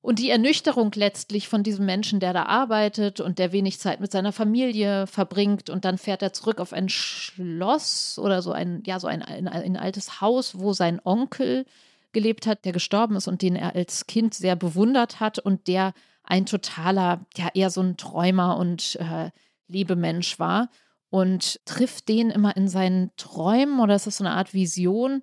[0.08, 4.10] Und die Ernüchterung letztlich von diesem Menschen, der da arbeitet und der wenig Zeit mit
[4.10, 9.02] seiner Familie verbringt und dann fährt er zurück auf ein Schloss oder so ein, ja,
[9.02, 11.66] so ein, ein, ein altes Haus, wo sein Onkel
[12.14, 15.92] gelebt hat, der gestorben ist und den er als Kind sehr bewundert hat und der
[16.24, 19.32] ein totaler, ja, eher so ein Träumer und äh,
[19.68, 20.70] Lebemensch war
[21.10, 25.22] und trifft den immer in seinen Träumen oder ist das so eine Art Vision?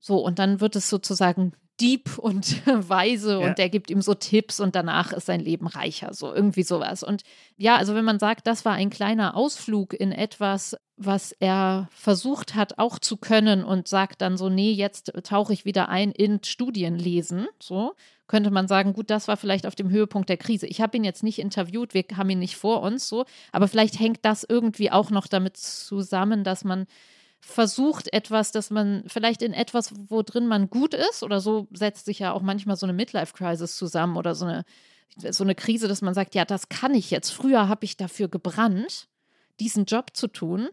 [0.00, 3.46] So, und dann wird es sozusagen deep und weise Ja.
[3.48, 7.02] und der gibt ihm so Tipps und danach ist sein Leben reicher, so irgendwie sowas.
[7.02, 7.22] Und
[7.56, 12.54] ja, also wenn man sagt, das war ein kleiner Ausflug in etwas, was er versucht
[12.54, 16.40] hat auch zu können und sagt dann so, nee, jetzt tauche ich wieder ein in
[16.44, 17.94] Studienlesen, so
[18.26, 20.66] könnte man sagen, gut, das war vielleicht auf dem Höhepunkt der Krise.
[20.66, 24.00] Ich habe ihn jetzt nicht interviewt, wir haben ihn nicht vor uns, so, aber vielleicht
[24.00, 26.86] hängt das irgendwie auch noch damit zusammen, dass man
[27.44, 32.06] versucht etwas, dass man vielleicht in etwas, wo drin man gut ist, oder so setzt
[32.06, 34.64] sich ja auch manchmal so eine Midlife-Crisis zusammen oder so eine,
[35.30, 37.30] so eine Krise, dass man sagt, ja, das kann ich jetzt.
[37.30, 39.08] Früher habe ich dafür gebrannt,
[39.60, 40.68] diesen Job zu tun.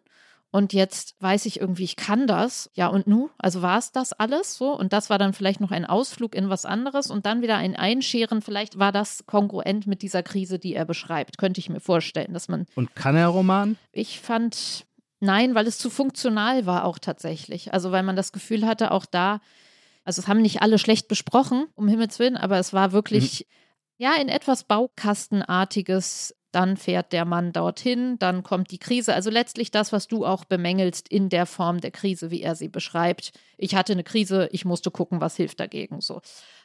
[0.53, 2.69] Und jetzt weiß ich irgendwie, ich kann das.
[2.73, 3.29] Ja, und nu?
[3.37, 4.77] Also war es das alles so?
[4.77, 7.77] Und das war dann vielleicht noch ein Ausflug in was anderes und dann wieder ein
[7.77, 8.41] Einscheren.
[8.41, 11.37] Vielleicht war das kongruent mit dieser Krise, die er beschreibt.
[11.37, 13.77] Könnte ich mir vorstellen, dass man Und kann er Roman?
[13.93, 14.85] ich fand,
[15.21, 17.73] nein, weil es zu funktional war auch tatsächlich.
[17.73, 19.39] Also weil man das Gefühl hatte, auch da,
[20.03, 23.47] also es haben nicht alle schlecht besprochen, um Himmels Willen, aber es war wirklich,
[23.97, 26.35] ja, in etwas Baukastenartiges.
[26.51, 29.13] Dann fährt der Mann dorthin, dann kommt die Krise.
[29.13, 32.67] Also letztlich das, was du auch bemängelst in der Form der Krise, wie er sie
[32.67, 33.31] beschreibt.
[33.57, 36.01] Ich hatte eine Krise, ich musste gucken, was hilft dagegen.
[36.01, 36.19] So.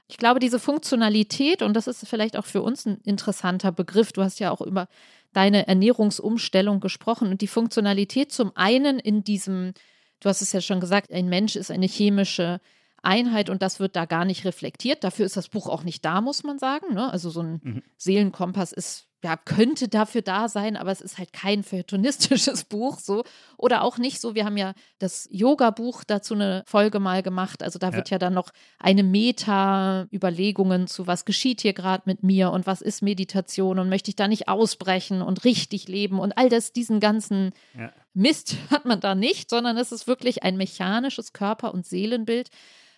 [0.08, 4.24] Ich glaube, diese Funktionalität, und das ist vielleicht auch für uns ein interessanter Begriff, du
[4.24, 4.88] hast ja auch über
[5.36, 9.74] deine Ernährungsumstellung gesprochen und die Funktionalität zum einen in diesem,
[10.20, 12.60] du hast es ja schon gesagt, ein Mensch ist eine chemische
[13.02, 15.04] Einheit und das wird da gar nicht reflektiert.
[15.04, 16.94] Dafür ist das Buch auch nicht da, muss man sagen.
[16.94, 17.12] Ne?
[17.12, 17.82] Also so ein Mhm.
[17.98, 23.24] Seelenkompass ist, ja, könnte dafür da sein, aber es ist halt kein feuilletonistisches Buch so.
[23.56, 24.36] Oder auch nicht so.
[24.36, 27.60] Wir haben ja das Yoga-Buch dazu eine Folge mal gemacht.
[27.64, 27.94] Also da Ja.
[27.94, 32.82] wird ja dann noch eine Meta-Überlegungen zu, was geschieht hier gerade mit mir und was
[32.82, 37.00] ist Meditation und möchte ich da nicht ausbrechen und richtig leben und all das, diesen
[37.00, 37.92] ganzen Ja.
[38.14, 42.48] Mist hat man da nicht, sondern es ist wirklich ein mechanisches Körper- und Seelenbild.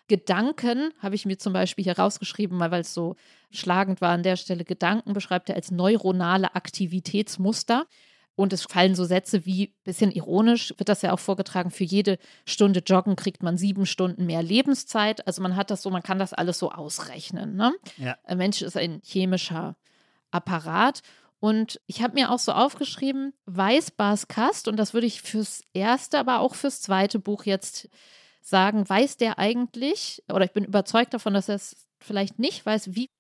[0.08, 3.16] Gedanken habe ich mir zum Beispiel hier rausgeschrieben, weil es so
[3.50, 4.64] schlagend war an der Stelle.
[4.64, 7.86] Gedanken beschreibt er als neuronale Aktivitätsmuster.
[8.34, 12.18] Und es fallen so Sätze wie, bisschen ironisch, wird das ja auch vorgetragen, für jede
[12.44, 15.26] Stunde Joggen kriegt man sieben Stunden mehr Lebenszeit.
[15.26, 17.56] Also man hat das so, man kann das alles so ausrechnen.
[17.56, 17.74] Ne?
[17.96, 18.16] Ja.
[18.22, 19.76] Ein Mensch ist ein chemischer
[20.30, 21.00] Apparat.
[21.40, 25.62] Und ich habe mir auch so aufgeschrieben, weiß Bas Kast, und das würde ich fürs
[25.72, 27.88] erste, aber auch fürs zweite Buch jetzt
[28.40, 32.94] sagen, weiß der eigentlich, oder ich bin überzeugt davon, dass er es vielleicht nicht weiß,
[32.94, 33.10] wie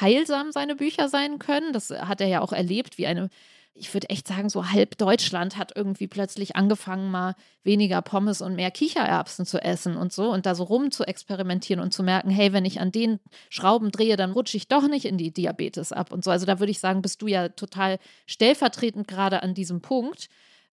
[0.00, 1.72] heilsam seine Bücher sein können.
[1.72, 3.30] Das hat er ja auch erlebt, wie eine
[3.78, 8.54] ich würde echt sagen, so halb Deutschland hat irgendwie plötzlich angefangen, mal weniger Pommes und
[8.54, 12.30] mehr Kichererbsen zu essen und so und da so rum zu experimentieren und zu merken,
[12.30, 15.92] hey, wenn ich an den Schrauben drehe, dann rutsche ich doch nicht in die Diabetes
[15.92, 16.30] ab und so.
[16.30, 20.28] Also da würde ich sagen, bist du ja total stellvertretend gerade an diesem Punkt.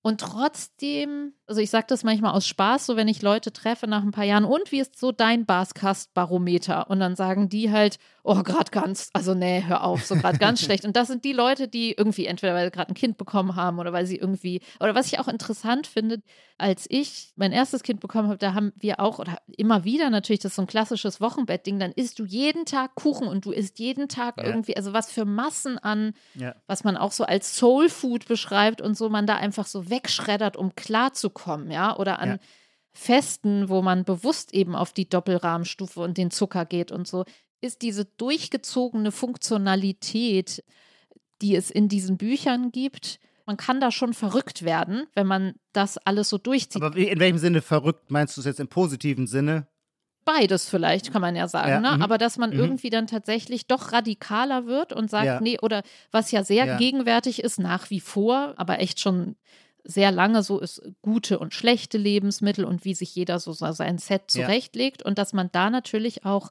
[0.06, 4.04] Und trotzdem, also ich sage das manchmal aus Spaß, so wenn ich Leute treffe nach
[4.04, 6.90] ein paar Jahren, und wie ist so dein Baskast-Barometer?
[6.90, 10.62] Und dann sagen die halt, oh, gerade ganz, also nee, hör auf, so gerade ganz
[10.64, 10.86] schlecht.
[10.86, 13.80] Und das sind die Leute, die irgendwie entweder weil sie gerade ein Kind bekommen haben
[13.80, 16.22] oder weil sie irgendwie, oder was ich auch interessant finde,
[16.58, 20.40] als ich mein erstes Kind bekommen habe, da haben wir auch, oder immer wieder natürlich,
[20.40, 23.78] das ist so ein klassisches Wochenbettding, dann isst du jeden Tag Kuchen und du isst
[23.80, 24.46] jeden Tag ja.
[24.46, 26.56] irgendwie, also was für Massen an, ja.
[26.66, 30.56] was man auch so als Soul Food beschreibt und so man da einfach so wegschreddert,
[30.56, 32.38] um klarzukommen, ja, oder an ja.
[32.94, 37.26] Festen, wo man bewusst eben auf die Doppelrahmenstufe und den Zucker geht und so,
[37.64, 40.64] ist diese durchgezogene Funktionalität,
[41.42, 43.20] die es in diesen Büchern gibt.
[43.46, 46.82] Man kann da schon verrückt werden, wenn man das alles so durchzieht.
[46.82, 48.10] Aber in welchem Sinne verrückt?
[48.10, 49.68] Meinst du es jetzt im positiven Sinne?
[50.26, 51.98] beides vielleicht, kann man ja sagen, ja, ne?
[51.98, 52.02] Mhm.
[52.02, 52.60] aber dass man mhm.
[52.60, 55.42] irgendwie dann tatsächlich doch radikaler wird und sagt, ja.
[55.42, 56.78] nee, oder was ja sehr ja.
[56.78, 59.36] gegenwärtig ist, nach wie vor, aber echt schon
[59.84, 64.32] sehr lange so ist, gute und schlechte Lebensmittel und wie sich jeder so sein Set
[64.32, 66.50] zurechtlegt und dass man da natürlich auch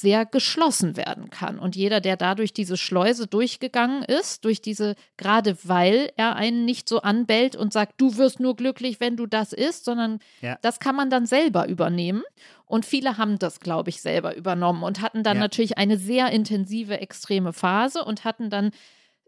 [0.00, 1.58] sehr geschlossen werden kann.
[1.58, 6.88] Und jeder, der dadurch diese Schleuse durchgegangen ist, durch diese, gerade weil er einen nicht
[6.88, 10.58] so anbellt und sagt, du wirst nur glücklich, wenn du das isst, sondern ja.
[10.62, 12.22] das kann man dann selber übernehmen.
[12.66, 15.42] Und viele haben das, glaube ich, selber übernommen und hatten dann ja.
[15.42, 18.70] natürlich eine sehr intensive, extreme Phase und hatten dann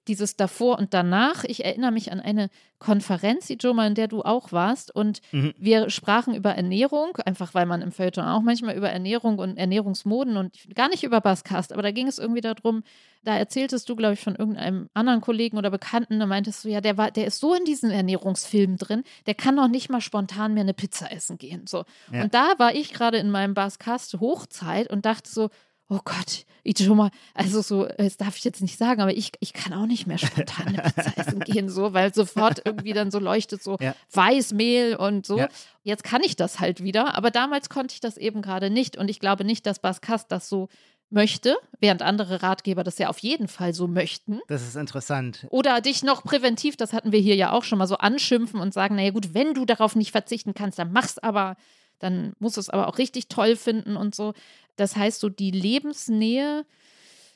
[0.09, 1.44] dieses davor und danach.
[1.44, 2.48] Ich erinnere mich an eine
[2.78, 4.94] Konferenz, Ijoma, in der du auch warst.
[4.94, 5.54] Und mhm.
[5.59, 10.36] wir sprachen über Ernährung, einfach weil man im Feuilleton auch manchmal über Ernährung und Ernährungsmoden
[10.36, 12.82] und gar nicht über Baskast, aber da ging es irgendwie darum,
[13.26, 16.80] da erzähltest du, glaube ich, von irgendeinem anderen Kollegen oder Bekannten, da meintest du, ja,
[16.80, 20.54] der war, der ist so in diesen Ernährungsfilmen drin, der kann doch nicht mal spontan
[20.54, 21.66] mehr eine Pizza essen gehen.
[21.66, 21.84] So.
[22.12, 22.22] Ja.
[22.22, 25.50] Und da war ich gerade in meinem Baskast Hochzeit und dachte so,
[25.89, 29.72] oh Gott, Ijoma, also so, das darf ich jetzt nicht sagen, aber ich, ich kann
[29.72, 33.62] auch nicht mehr spontan eine Pizza essen gehen, so, weil sofort irgendwie dann so leuchtet,
[33.62, 33.95] so ja.
[34.12, 35.39] Weißmehl und so.
[35.39, 35.49] Ja.
[35.84, 39.09] Jetzt kann ich das halt wieder, aber damals konnte ich das eben gerade nicht und
[39.09, 40.68] ich glaube nicht, dass Baskast das so
[41.09, 44.41] möchte, während andere Ratgeber das ja auf jeden Fall so möchten.
[44.49, 45.47] Das ist interessant.
[45.51, 48.74] Oder dich noch präventiv, das hatten wir hier ja auch schon mal so anschimpfen und
[48.74, 51.57] sagen, naja gut, wenn du darauf nicht verzichten kannst, dann mach's aber
[51.99, 54.34] dann muss es aber auch richtig toll finden und so.
[54.76, 56.64] Das heißt, so die Lebensnähe,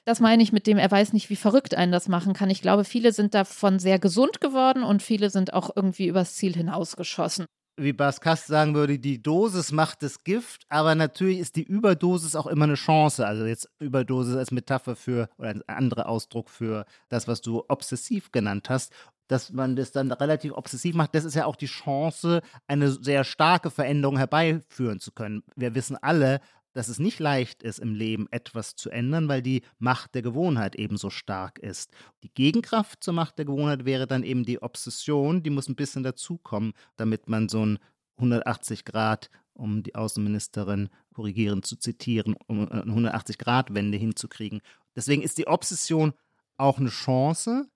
[0.05, 2.51] das meine ich mit dem, er weiß nicht, wie verrückt einen das machen kann.
[2.51, 6.55] Ich glaube, viele sind davon sehr gesund geworden und viele sind auch irgendwie übers Ziel
[6.55, 7.47] hinausgeschossen.
[7.77, 12.37] Wie Bas Kast sagen würde, die Dosis macht das Gift, aber natürlich ist die Überdosis
[12.37, 13.27] auch immer eine Chance.
[13.27, 18.33] Also jetzt Überdosis als Metapher für oder ein anderer Ausdruck für das, was du obsessiv
[18.33, 18.93] genannt hast
[19.31, 23.23] dass man das dann relativ obsessiv macht, das ist ja auch die Chance, eine sehr
[23.23, 25.45] starke Veränderung herbeiführen zu können.
[25.55, 26.41] Wir wissen alle,
[26.73, 30.75] dass es nicht leicht ist, im Leben etwas zu ändern, weil die Macht der Gewohnheit
[30.75, 31.93] ebenso stark ist.
[32.25, 36.03] Die Gegenkraft zur Macht der Gewohnheit wäre dann eben die Obsession, die muss ein bisschen
[36.03, 37.79] dazukommen, damit man so ein
[38.17, 44.61] 180 Grad, um die Außenministerin korrigierend zu zitieren, um eine 180 Grad Wende hinzukriegen.
[44.97, 46.15] Deswegen ist die Obsession
[46.57, 47.69] auch eine Chance,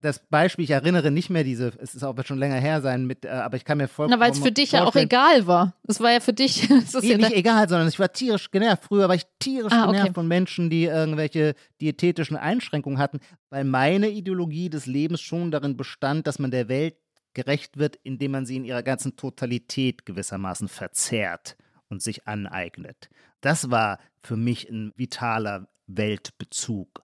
[0.00, 3.24] das Beispiel, ich erinnere nicht mehr diese, es ist auch schon länger her sein, mit,
[3.24, 4.18] äh, aber ich kann mir vollkommen.
[4.18, 5.74] Na, weil es für dich ja auch egal war.
[5.88, 6.68] Es war ja für dich.
[6.70, 8.84] nee, ja nicht egal, sondern ich war tierisch genervt.
[8.84, 10.14] Früher war ich tierisch ah, genervt okay.
[10.14, 13.18] von Menschen, die irgendwelche diätetischen Einschränkungen hatten,
[13.50, 16.96] weil meine Ideologie des Lebens schon darin bestand, dass man der Welt
[17.34, 21.56] gerecht wird, indem man sie in ihrer ganzen Totalität gewissermaßen verzehrt
[21.88, 23.08] und sich aneignet.
[23.40, 27.02] Das war für mich ein vitaler Weltbezug.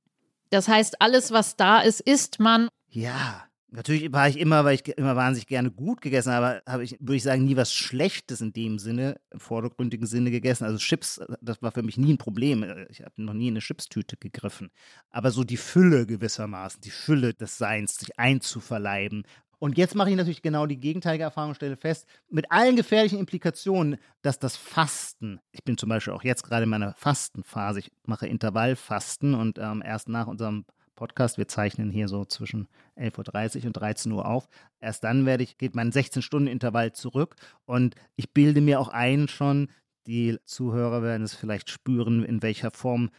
[0.51, 4.87] Das heißt, alles, was da ist, isst man ja, natürlich war ich immer, weil ich
[4.97, 8.53] immer wahnsinnig gerne gut gegessen habe, habe ich, würde ich sagen, nie was Schlechtes in
[8.53, 10.65] dem Sinne, im vordergründigen Sinne gegessen.
[10.65, 12.65] Also Chips, das war für mich nie ein Problem.
[12.89, 14.71] Ich habe noch nie in eine Chipstüte gegriffen.
[15.11, 19.25] Aber so die Fülle gewissermaßen, die Fülle des Seins, sich einzuverleiben.
[19.59, 23.19] Und jetzt mache ich natürlich genau die gegenteilige Erfahrung und stelle fest, mit allen gefährlichen
[23.19, 27.91] Implikationen, dass das Fasten, ich bin zum Beispiel auch jetzt gerade in meiner Fastenphase, ich
[28.05, 31.39] mache Intervallfasten und ähm, erst nach unserem Podcast.
[31.39, 34.49] Wir zeichnen hier so zwischen 11.30 Uhr und 13 Uhr auf.
[34.81, 39.69] Erst dann werde ich, geht mein 16-Stunden-Intervall zurück und ich bilde mir auch ein schon,
[40.07, 43.11] die Zuhörer werden es vielleicht spüren, in welcher Form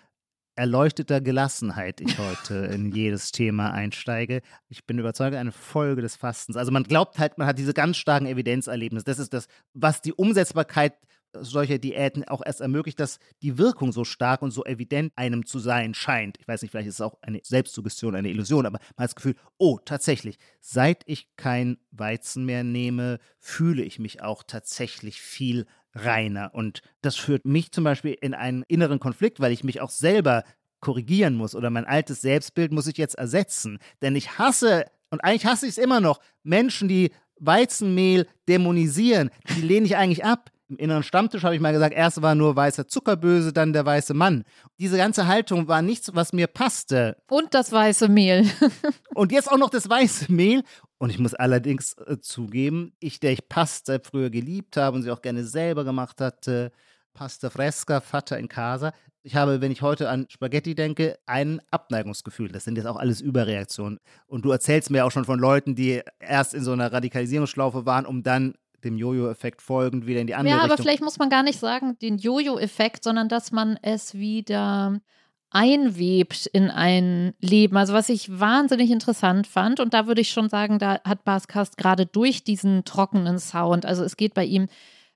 [0.56, 4.42] erleuchteter Gelassenheit ich heute in jedes Thema einsteige.
[4.70, 6.56] Ich bin überzeugt, eine Folge des Fastens.
[6.56, 9.06] Also man glaubt halt, man hat diese ganz starken Evidenzerlebnisse.
[9.06, 10.94] Das ist das, was die Umsetzbarkeit
[11.42, 15.60] solcher Diäten auch erst ermöglicht, dass die Wirkung so stark und so evident einem zu
[15.60, 16.38] sein scheint.
[16.40, 19.16] Ich weiß nicht, vielleicht ist es auch eine Selbstsuggestion, eine Illusion, aber man hat das
[19.16, 25.66] Gefühl, oh, tatsächlich, seit ich kein Weizen mehr nehme, fühle ich mich auch tatsächlich viel
[25.94, 26.54] reiner.
[26.54, 30.44] Und das führt mich zum Beispiel in einen inneren Konflikt, weil ich mich auch selber
[30.82, 33.80] korrigieren muss oder mein altes Selbstbild muss ich jetzt ersetzen.
[34.02, 39.62] Denn ich hasse, und eigentlich hasse ich es immer noch, Menschen, die Weizenmehl dämonisieren, die
[39.62, 40.52] lehne ich eigentlich ab.
[40.68, 44.16] Im inneren Stammtisch habe ich mal gesagt, erst war nur weißer Zuckerböse, dann der weiße
[44.16, 44.46] Mann.
[44.80, 47.18] Diese ganze Haltung war nichts, was mir passte.
[47.30, 48.50] Und das weiße Mehl.
[49.14, 50.64] und jetzt auch noch das weiße Mehl.
[50.98, 55.12] Und ich muss allerdings äh, zugeben, ich, der ich Pasta früher geliebt habe und sie
[55.12, 56.72] auch gerne selber gemacht hatte,
[57.14, 58.92] Pasta Fresca, Fata in Casa.
[59.22, 62.50] Ich habe, wenn ich heute an Spaghetti denke, ein Abneigungsgefühl.
[62.50, 64.00] Das sind jetzt auch alles Überreaktionen.
[64.28, 68.06] Und du erzählst mir auch schon von Leuten, die erst in so einer Radikalisierungsschlaufe waren,
[68.06, 68.56] um dann
[68.86, 70.70] dem Jojo-Effekt folgend wieder in die andere ja, Richtung.
[70.70, 75.02] Ja, aber vielleicht muss man gar nicht sagen, den Jojo-Effekt, sondern dass man es wieder
[75.50, 77.78] einwebt in ein Leben.
[77.78, 81.78] Also was ich wahnsinnig interessant fand und da würde ich schon sagen, da hat Baskast
[81.78, 84.68] gerade durch diesen trockenen Sound, also es geht bei ihm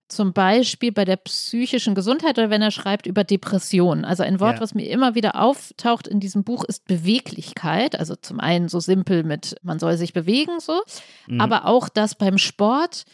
[0.10, 4.06] zum Beispiel bei der psychischen Gesundheit oder wenn er schreibt über Depression.
[4.06, 4.62] Also ein Wort, ja.
[4.62, 7.98] was mir immer wieder auftaucht in diesem Buch, ist Beweglichkeit.
[7.98, 10.82] Also zum einen so simpel mit, man soll sich bewegen, so,
[11.28, 11.40] mhm.
[11.40, 13.06] aber auch das beim Sport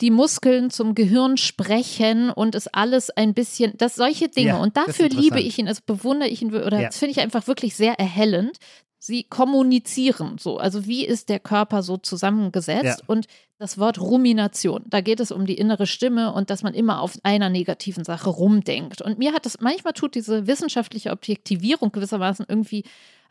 [0.00, 4.48] die Muskeln zum Gehirn sprechen und es alles ein bisschen, das solche Dinge.
[4.48, 6.86] Ja, und dafür liebe ich ihn, das bewundere ich ihn, oder ja.
[6.86, 8.56] das finde ich einfach wirklich sehr erhellend.
[9.02, 10.58] Sie kommunizieren so.
[10.58, 13.00] Also wie ist der Körper so zusammengesetzt?
[13.00, 13.04] Ja.
[13.06, 13.26] Und
[13.58, 17.18] das Wort Rumination, da geht es um die innere Stimme und dass man immer auf
[17.22, 19.00] einer negativen Sache rumdenkt.
[19.00, 22.84] Und mir hat das, manchmal tut diese wissenschaftliche Objektivierung gewissermaßen irgendwie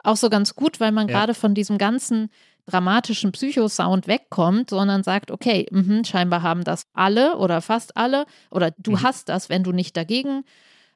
[0.04, 2.30] auch so ganz gut, weil man gerade von diesem ganzen
[2.66, 8.72] dramatischen Psychosound wegkommt, sondern sagt, okay, mh, scheinbar haben das alle oder fast alle oder
[8.78, 9.04] du mhm.
[9.04, 10.44] hast das, wenn du nicht dagegen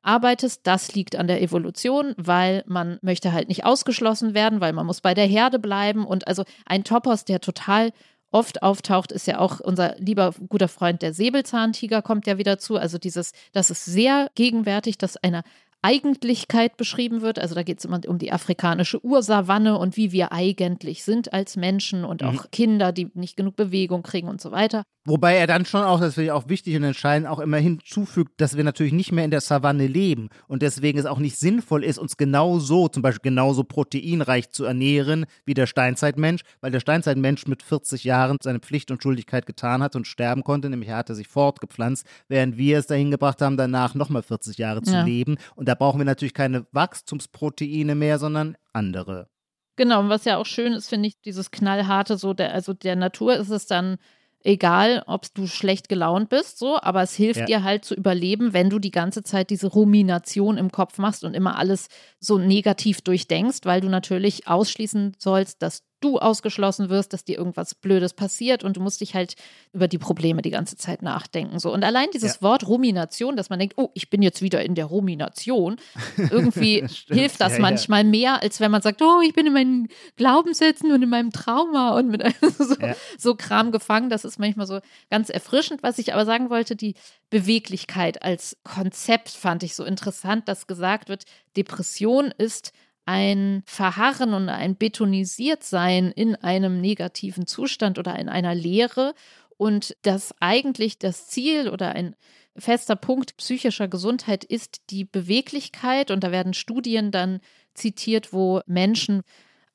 [0.03, 0.61] arbeitest.
[0.63, 5.01] Das liegt an der Evolution, weil man möchte halt nicht ausgeschlossen werden, weil man muss
[5.01, 7.91] bei der Herde bleiben und also ein Topos, der total
[8.31, 12.77] oft auftaucht, ist ja auch unser lieber guter Freund der Säbelzahntiger kommt ja wieder zu.
[12.77, 15.43] Also dieses, das ist sehr gegenwärtig, dass eine
[15.83, 17.37] Eigentlichkeit beschrieben wird.
[17.37, 21.55] Also da geht es immer um die afrikanische Ursavanne und wie wir eigentlich sind als
[21.57, 22.51] Menschen und auch mhm.
[22.51, 24.83] Kinder, die nicht genug Bewegung kriegen und so weiter.
[25.05, 28.39] Wobei er dann schon auch, das finde ich auch wichtig und entscheidend, auch immer hinzufügt,
[28.39, 31.83] dass wir natürlich nicht mehr in der Savanne leben und deswegen es auch nicht sinnvoll
[31.83, 37.47] ist, uns genauso, zum Beispiel genauso proteinreich zu ernähren wie der Steinzeitmensch, weil der Steinzeitmensch
[37.47, 41.15] mit 40 Jahren seine Pflicht und Schuldigkeit getan hat und sterben konnte, nämlich er hatte
[41.15, 45.03] sich fortgepflanzt, während wir es dahin gebracht haben, danach nochmal 40 Jahre zu ja.
[45.03, 45.35] leben.
[45.55, 49.27] Und da brauchen wir natürlich keine Wachstumsproteine mehr, sondern andere.
[49.75, 52.95] Genau, und was ja auch schön ist, finde ich, dieses knallharte, so der, also der
[52.95, 53.97] Natur ist es dann
[54.43, 57.45] egal, ob du schlecht gelaunt bist, so, aber es hilft ja.
[57.47, 61.33] dir halt zu überleben, wenn du die ganze Zeit diese Rumination im Kopf machst und
[61.33, 61.87] immer alles
[62.19, 67.75] so negativ durchdenkst, weil du natürlich ausschließen sollst, dass du ausgeschlossen wirst, dass dir irgendwas
[67.75, 69.35] Blödes passiert und du musst dich halt
[69.71, 71.59] über die Probleme die ganze Zeit nachdenken.
[71.59, 71.73] So.
[71.73, 72.41] Und allein dieses ja.
[72.41, 75.77] Wort Rumination, dass man denkt, oh, ich bin jetzt wieder in der Rumination,
[76.17, 78.09] irgendwie hilft das ja, manchmal ja.
[78.09, 81.97] mehr, als wenn man sagt, oh, ich bin in meinen Glaubenssätzen und in meinem Trauma
[81.97, 82.23] und mit
[82.57, 82.75] so,
[83.17, 84.09] so Kram gefangen.
[84.09, 84.79] Das ist manchmal so
[85.09, 85.83] ganz erfrischend.
[85.83, 86.95] Was ich aber sagen wollte, die
[87.29, 91.23] Beweglichkeit als Konzept fand ich so interessant, dass gesagt wird,
[91.55, 92.73] Depression ist
[93.05, 99.13] ein Verharren und ein Betonisiertsein in einem negativen Zustand oder in einer Leere
[99.57, 102.15] und dass eigentlich das Ziel oder ein
[102.55, 107.39] fester Punkt psychischer Gesundheit ist die Beweglichkeit und da werden Studien dann
[107.73, 109.23] zitiert, wo Menschen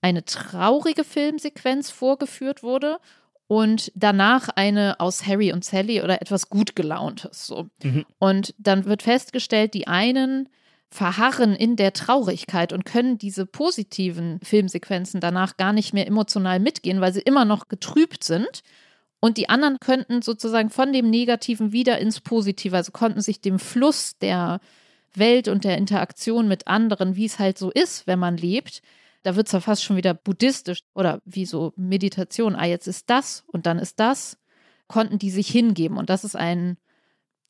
[0.01, 2.99] eine traurige Filmsequenz vorgeführt wurde
[3.49, 7.69] und danach eine aus Harry und Sally oder etwas gut gelauntes so.
[7.83, 8.07] Mhm.
[8.19, 10.49] Und dann wird festgestellt, die einen
[10.91, 17.01] verharren in der Traurigkeit und können diese positiven Filmsequenzen danach gar nicht mehr emotional mitgehen,
[17.01, 18.63] weil sie immer noch getrübt sind.
[19.21, 23.59] Und die anderen könnten sozusagen von dem Negativen wieder ins Positive, also konnten sich dem
[23.59, 24.61] Fluss der
[25.15, 28.83] Welt und der Interaktion mit anderen, wie es halt so ist, wenn man lebt,
[29.23, 33.11] da wird es ja fast schon wieder buddhistisch oder wie so Meditation, ah, jetzt ist
[33.11, 34.39] das und dann ist das,
[34.87, 35.99] konnten die sich hingeben.
[35.99, 36.79] Und das ist ein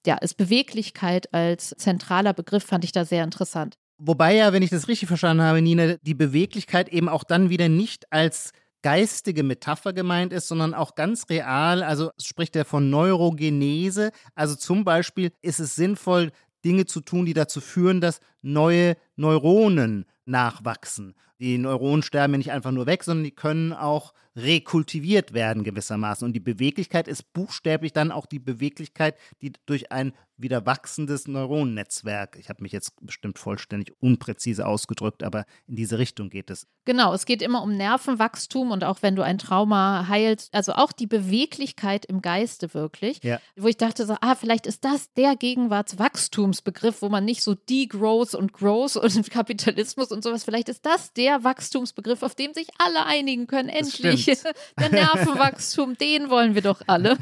[0.07, 3.77] ja, ist Beweglichkeit als zentraler Begriff, fand ich da sehr interessant.
[3.99, 7.69] Wobei ja, wenn ich das richtig verstanden habe, Nina, die Beweglichkeit eben auch dann wieder
[7.69, 11.83] nicht als geistige Metapher gemeint ist, sondern auch ganz real.
[11.83, 14.13] Also spricht er von Neurogenese.
[14.37, 16.31] Also zum Beispiel ist es sinnvoll,
[16.65, 21.15] Dinge zu tun, die dazu führen, dass neue Neuronen nachwachsen.
[21.41, 26.25] Die Neuronen sterben ja nicht einfach nur weg, sondern die können auch rekultiviert werden gewissermaßen.
[26.25, 32.37] Und die Beweglichkeit ist buchstäblich dann auch die Beweglichkeit, die durch ein wieder wachsendes Neuronennetzwerk,
[32.39, 36.67] ich habe mich jetzt bestimmt vollständig unpräzise ausgedrückt, aber in diese Richtung geht es.
[36.85, 40.93] Genau, es geht immer um Nervenwachstum und auch wenn du ein Trauma heilst, also auch
[40.93, 43.41] die Beweglichkeit im Geiste wirklich, Ja.
[43.57, 48.35] wo ich dachte so, ah, vielleicht ist das der Gegenwartswachstumsbegriff, wo man nicht so Degrowth
[48.35, 53.05] und Growth und Kapitalismus und sowas, vielleicht ist das der Wachstumsbegriff, auf dem sich alle
[53.07, 54.27] einigen können, endlich.
[54.79, 57.19] Der Nervenwachstum, den wollen wir doch alle.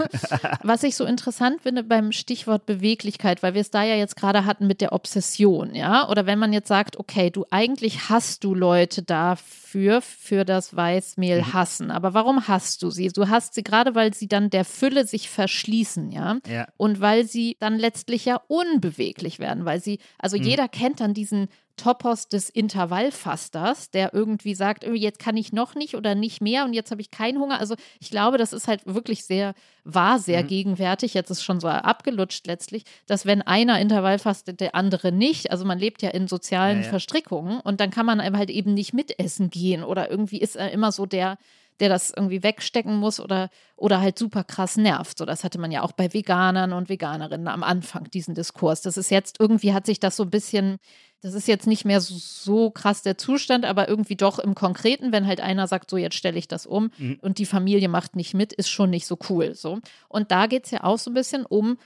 [0.62, 3.05] Was ich so interessant finde beim Stichwort Beweglichkeit,
[3.42, 6.52] weil wir es da ja jetzt gerade hatten mit der Obsession, ja, oder wenn man
[6.52, 11.52] jetzt sagt, okay, du eigentlich hast du Leute dafür, für das Weißmehl Mhm.
[11.52, 13.08] hassen, aber warum hast du sie?
[13.08, 16.66] Du hast sie gerade, weil sie dann der Fülle sich verschließen, ja, Ja.
[16.76, 20.42] und weil sie dann letztlich ja unbeweglich werden, weil sie, also Mhm.
[20.44, 25.74] jeder kennt dann diesen Topos des Intervallfasters, der irgendwie sagt, irgendwie jetzt kann ich noch
[25.74, 27.60] nicht oder nicht mehr und jetzt habe ich keinen Hunger.
[27.60, 29.54] Also ich glaube, das ist halt wirklich sehr,
[29.84, 30.46] war sehr Mhm.
[30.48, 31.14] gegenwärtig.
[31.14, 35.50] Jetzt ist schon so abgelutscht letztlich, dass wenn einer Intervall fastet, der andere nicht.
[35.50, 36.88] Also man lebt ja in sozialen Ja, ja.
[36.90, 40.70] Verstrickungen und dann kann man einem halt eben nicht mitessen gehen oder irgendwie ist er
[40.72, 41.38] immer so der,
[41.80, 45.18] der das irgendwie wegstecken muss oder, oder halt super krass nervt.
[45.18, 48.82] So, das hatte man ja auch bei Veganern und Veganerinnen am Anfang, diesen Diskurs.
[48.82, 50.78] Das ist jetzt, irgendwie hat sich das so ein bisschen,
[51.20, 55.12] das ist jetzt nicht mehr so, so krass der Zustand, aber irgendwie doch im Konkreten,
[55.12, 57.18] wenn halt einer sagt, so jetzt stelle ich das um Mhm.
[57.22, 59.54] und die Familie macht nicht mit, ist schon nicht so cool.
[59.54, 59.80] So.
[60.08, 61.78] Und da geht es ja auch so ein bisschen um,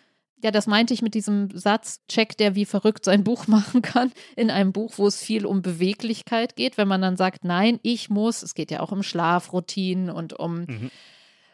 [0.43, 4.12] ja, das meinte ich mit diesem Satz, Check, der wie verrückt sein Buch machen kann,
[4.36, 8.11] in einem Buch, wo es viel um Beweglichkeit geht, wenn man dann sagt, nein, ich
[8.11, 10.91] muss, es geht ja auch um Schlafroutinen und um Mhm.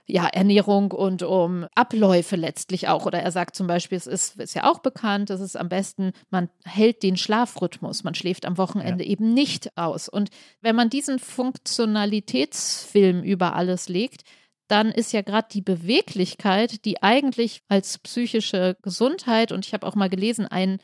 [0.06, 3.06] ja, Ernährung und um Abläufe letztlich auch.
[3.06, 6.12] Oder er sagt zum Beispiel, es ist, ist ja auch bekannt, es ist am besten,
[6.30, 10.08] man hält den Schlafrhythmus, man schläft am Wochenende eben nicht aus.
[10.08, 10.30] Und
[10.60, 14.22] wenn man diesen Funktionalitätsfilm über alles legt,
[14.68, 19.94] dann ist ja gerade die Beweglichkeit, die eigentlich als psychische Gesundheit, und ich habe auch
[19.94, 20.78] mal gelesen, ein,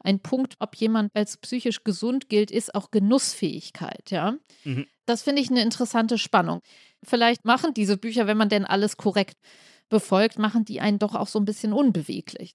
[0.00, 4.36] ein Punkt, ob jemand als psychisch gesund gilt, ist auch Genussfähigkeit, ja.
[4.64, 4.86] Mhm.
[5.06, 6.60] Das finde ich eine interessante Spannung.
[7.02, 9.38] Vielleicht machen diese Bücher, wenn man denn alles korrekt
[9.88, 12.54] befolgt, machen die einen doch auch so ein bisschen unbeweglich.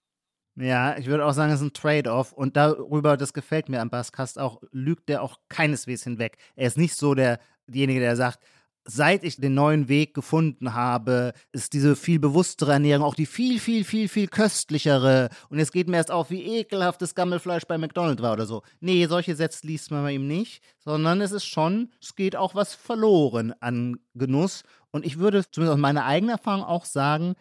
[0.55, 2.31] Ja, ich würde auch sagen, es ist ein Trade-off.
[2.31, 6.37] Und darüber, das gefällt mir am Basskast auch, lügt der auch keineswegs hinweg.
[6.55, 8.39] Er ist nicht so der, derjenige, der sagt,
[8.85, 13.59] seit ich den neuen Weg gefunden habe, ist diese viel bewusstere Ernährung auch die viel,
[13.59, 15.29] viel, viel, viel köstlichere.
[15.49, 18.63] Und jetzt geht mir erst auf, wie ekelhaft das Gammelfleisch bei McDonald's war oder so.
[18.79, 22.55] Nee, solche Sätze liest man bei ihm nicht, sondern es ist schon, es geht auch
[22.55, 24.63] was verloren an Genuss.
[24.91, 27.35] Und ich würde zumindest aus meiner eigenen Erfahrung auch sagen,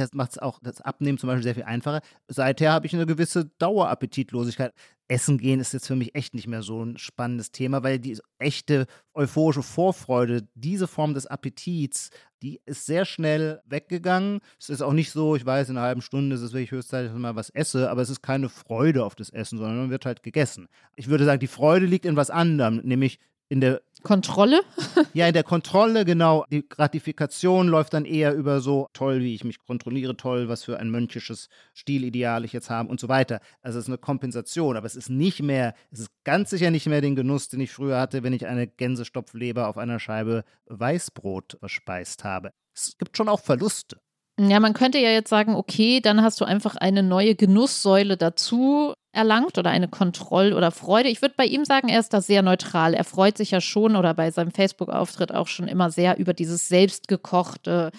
[0.00, 2.00] das macht es auch das Abnehmen zum Beispiel sehr viel einfacher.
[2.28, 4.72] Seither habe ich eine gewisse Dauerappetitlosigkeit.
[5.08, 8.16] Essen gehen ist jetzt für mich echt nicht mehr so ein spannendes Thema, weil die
[8.38, 12.10] echte euphorische Vorfreude, diese Form des Appetits,
[12.42, 14.40] die ist sehr schnell weggegangen.
[14.58, 17.08] Es ist auch nicht so, ich weiß, in einer halben Stunde ist es wirklich höchstzeitig,
[17.08, 19.90] dass ich mal was esse, aber es ist keine Freude auf das Essen, sondern man
[19.90, 20.68] wird halt gegessen.
[20.94, 23.18] Ich würde sagen, die Freude liegt in was anderem, nämlich
[23.50, 24.62] in der Kontrolle?
[25.12, 26.44] ja, in der Kontrolle, genau.
[26.50, 30.78] Die Gratifikation läuft dann eher über so toll, wie ich mich kontrolliere, toll, was für
[30.78, 33.40] ein mönchisches Stilideal ich jetzt habe und so weiter.
[33.60, 36.86] Also es ist eine Kompensation, aber es ist nicht mehr, es ist ganz sicher nicht
[36.86, 41.58] mehr den Genuss, den ich früher hatte, wenn ich eine Gänsestopfleber auf einer Scheibe Weißbrot
[41.58, 42.52] verspeist habe.
[42.74, 43.98] Es gibt schon auch Verluste.
[44.38, 48.94] Ja, man könnte ja jetzt sagen, okay, dann hast du einfach eine neue Genusssäule dazu
[49.12, 51.08] erlangt oder eine Kontroll- oder Freude.
[51.08, 52.94] Ich würde bei ihm sagen, er ist da sehr neutral.
[52.94, 56.68] Er freut sich ja schon oder bei seinem Facebook-Auftritt auch schon immer sehr über dieses
[56.68, 57.90] selbstgekochte,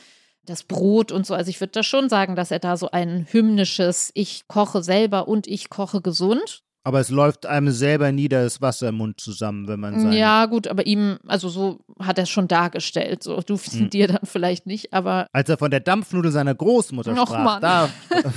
[0.45, 1.33] das Brot und so.
[1.33, 5.27] Also ich würde da schon sagen, dass er da so ein hymnisches Ich koche selber
[5.27, 9.67] und ich koche gesund Aber es läuft einem selber nieder das Wasser im Mund zusammen,
[9.67, 13.21] wenn man sein Ja, gut, aber ihm, also so hat er es schon dargestellt.
[13.23, 13.89] So, du Hm.
[13.91, 17.61] dir dann vielleicht nicht, aber Als er von der Dampfnudel seiner Großmutter Och, sprach, Mann.
[17.61, 17.89] da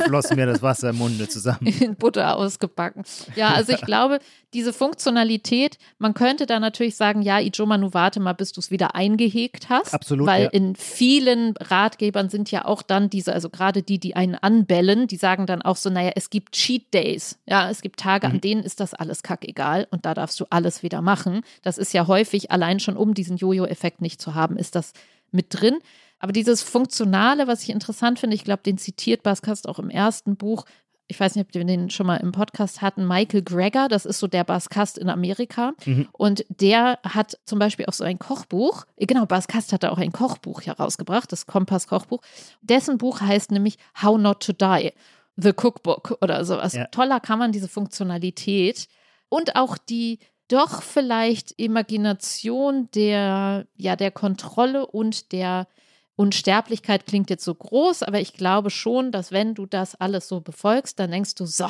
[0.04, 1.66] floss mir das Wasser im Munde zusammen.
[1.80, 3.04] in Butter ausgebacken.
[3.34, 4.18] Ja, also ich glaube,
[4.52, 8.70] diese Funktionalität, man könnte da natürlich sagen, ja, Ijoma, nu warte mal, bis du es
[8.70, 9.94] wieder eingehegt hast.
[9.94, 10.50] Absolut, Weil ja.
[10.50, 15.16] in vielen Ratgebern sind ja auch dann diese, also gerade die, die einen anbellen, die
[15.16, 17.38] sagen dann auch so, naja, es gibt Cheat Days.
[17.46, 18.33] Ja, es gibt Tage.
[18.34, 21.42] An denen ist das alles kackegal und da darfst du alles wieder machen.
[21.62, 24.92] Das ist ja häufig, allein schon um diesen Jojo-Effekt nicht zu haben, ist das
[25.30, 25.78] mit drin.
[26.18, 30.36] Aber dieses Funktionale, was ich interessant finde, ich glaube, den zitiert Baskast auch im ersten
[30.36, 30.64] Buch.
[31.06, 33.06] Ich weiß nicht, ob wir den schon mal im Podcast hatten.
[33.06, 35.72] Michael Greger, das ist so der Baskast in Amerika.
[35.84, 36.08] Mhm.
[36.12, 38.86] Und der hat zum Beispiel auch so ein Kochbuch.
[38.96, 42.22] Genau, Baskast hat da auch ein Kochbuch herausgebracht, das Kompass-Kochbuch.
[42.62, 44.92] Dessen Buch heißt nämlich How Not to Die.
[45.36, 46.74] The Cookbook oder sowas.
[46.74, 46.86] Ja.
[46.86, 48.88] Toller kann man diese Funktionalität.
[49.28, 55.66] und auch die doch vielleicht Imagination der, ja, der Kontrolle und der
[56.16, 60.40] Unsterblichkeit klingt jetzt so groß, aber ich glaube schon, dass wenn du das alles so
[60.40, 61.66] befolgst, dann denkst du, so,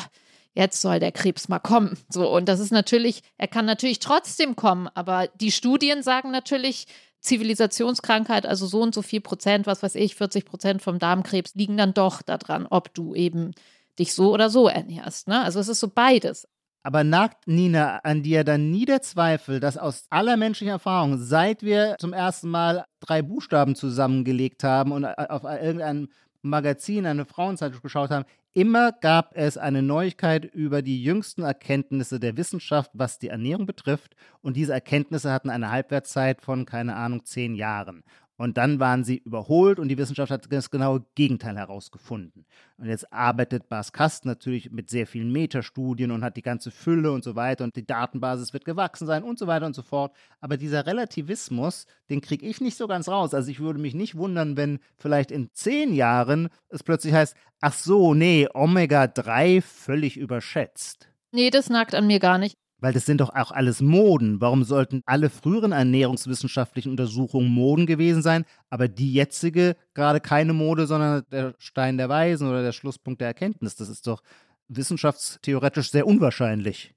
[0.55, 1.97] jetzt soll der Krebs mal kommen.
[2.11, 6.87] So, und das ist natürlich, er kann natürlich trotzdem kommen, aber die Studien sagen natürlich,
[7.25, 11.77] Zivilisationskrankheit, also so und so viel Prozent, was weiß ich, 40 Prozent vom Darmkrebs liegen
[11.77, 13.53] dann doch daran, ob du eben
[13.99, 15.27] dich so oder so ernährst.
[15.27, 15.43] Ne?
[15.43, 16.47] Also es ist so beides.
[16.83, 21.63] Aber nagt Nina an dir dann nie der Zweifel, dass aus aller menschlichen Erfahrung, seit
[21.63, 26.09] wir zum ersten Mal drei Buchstaben zusammengelegt haben und äh, auf irgendeinem
[26.45, 32.37] Magazin, eine Frauenzeitschrift geschaut haben, immer gab es eine Neuigkeit über die jüngsten Erkenntnisse der
[32.37, 34.15] Wissenschaft, was die Ernährung betrifft.
[34.43, 38.05] Und diese Erkenntnisse hatten eine Halbwertszeit von, keine Ahnung, zehn Jahren.
[38.37, 42.47] Und dann waren sie überholt und die Wissenschaft hat das genaue Gegenteil herausgefunden.
[42.79, 47.13] Und jetzt arbeitet Bas Kast natürlich mit sehr vielen Metastudien und hat die ganze Fülle
[47.13, 50.17] und so weiter und die Datenbasis wird gewachsen sein und so weiter und so fort.
[50.41, 53.35] Aber dieser Relativismus, den kriege ich nicht so ganz raus.
[53.35, 57.73] Also ich würde mich nicht wundern, wenn vielleicht in zehn Jahren es plötzlich heißt, ach
[57.73, 61.09] so, nee, Omega-3 völlig überschätzt.
[61.31, 62.57] Nee, das nagt an mir gar nicht.
[62.79, 64.41] Weil das sind doch auch alles Moden.
[64.41, 70.87] Warum sollten alle früheren ernährungswissenschaftlichen Untersuchungen Moden gewesen sein, aber die jetzige gerade keine Mode,
[70.87, 73.77] sondern der Stein der Weisen oder der Schlusspunkt der Erkenntnis?
[73.77, 74.23] Das ist doch
[74.69, 76.95] wissenschaftstheoretisch sehr unwahrscheinlich.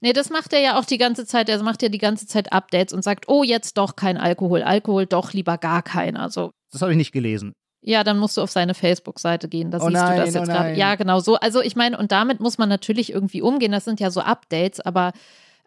[0.00, 1.48] Nee, das macht er ja auch die ganze Zeit.
[1.48, 4.62] Er macht ja die ganze Zeit Updates und sagt, oh, jetzt doch kein Alkohol.
[4.62, 6.20] Alkohol doch lieber gar keiner.
[6.20, 7.54] Also, das habe ich nicht gelesen.
[7.84, 9.70] Ja, dann musst du auf seine Facebook-Seite gehen.
[9.72, 10.68] Da Oh siehst nein, du das oh jetzt gerade.
[10.70, 10.76] nein.
[10.76, 11.34] Ja, genau so.
[11.36, 13.72] Also ich meine, und damit muss man natürlich irgendwie umgehen.
[13.72, 15.12] Das sind ja so Updates, aber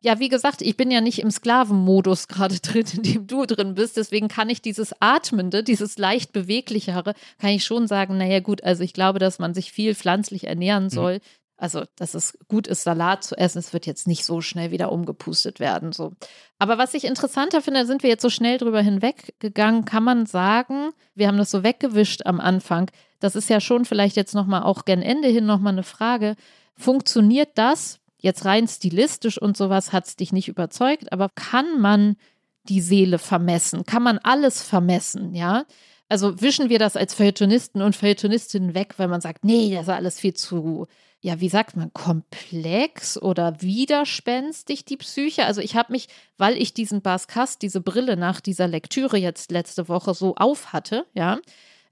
[0.01, 3.75] ja, wie gesagt, ich bin ja nicht im Sklavenmodus gerade drin, in dem du drin
[3.75, 3.97] bist.
[3.97, 8.83] Deswegen kann ich dieses Atmende, dieses leicht beweglichere, kann ich schon sagen, naja gut, also
[8.83, 11.19] ich glaube, dass man sich viel pflanzlich ernähren soll.
[11.57, 13.59] Also, dass es gut ist, Salat zu essen.
[13.59, 15.93] Es wird jetzt nicht so schnell wieder umgepustet werden.
[15.93, 16.13] So.
[16.59, 20.91] Aber was ich interessanter finde, sind wir jetzt so schnell drüber hinweggegangen, kann man sagen,
[21.13, 22.91] wir haben das so weggewischt am Anfang.
[23.19, 26.35] Das ist ja schon vielleicht jetzt nochmal auch gen Ende hin nochmal eine Frage.
[26.75, 29.93] Funktioniert das jetzt rein stilistisch und sowas?
[29.93, 31.13] Hat es dich nicht überzeugt?
[31.13, 32.17] Aber kann man
[32.63, 33.85] die Seele vermessen?
[33.85, 35.33] Kann man alles vermessen?
[35.33, 35.63] Ja.
[36.07, 39.89] Also wischen wir das als Feuilletonisten und Feuilletonistinnen weg, weil man sagt, nee, das ist
[39.89, 40.87] alles viel zu
[41.25, 45.45] ja, wie sagt man, komplex oder widerspenstig, die Psyche.
[45.45, 49.87] Also ich habe mich, weil ich diesen Baskast, diese Brille nach dieser Lektüre jetzt letzte
[49.87, 51.39] Woche so auf hatte, ja.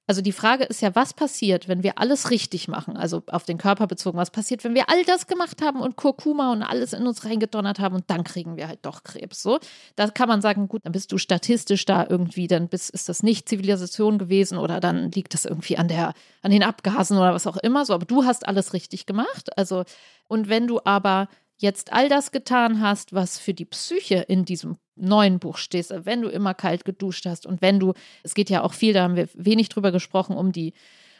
[0.05, 3.57] Also die Frage ist ja, was passiert, wenn wir alles richtig machen, also auf den
[3.57, 7.07] Körper bezogen, was passiert, wenn wir all das gemacht haben und Kurkuma und alles in
[7.07, 9.41] uns reingedonnert haben und dann kriegen wir halt doch Krebs.
[9.41, 9.59] So,
[9.95, 13.23] da kann man sagen, gut, dann bist du statistisch da irgendwie, dann bist, ist das
[13.23, 17.47] nicht Zivilisation gewesen oder dann liegt das irgendwie an der, an den Abgasen oder was
[17.47, 19.57] auch immer so, aber du hast alles richtig gemacht.
[19.57, 19.85] Also,
[20.27, 21.29] und wenn du aber
[21.63, 26.21] jetzt all das getan hast, was für die Psyche in diesem neuen Buch steht, wenn
[26.21, 29.15] du immer kalt geduscht hast und wenn du, es geht ja auch viel, da haben
[29.15, 30.73] wir wenig drüber gesprochen, um die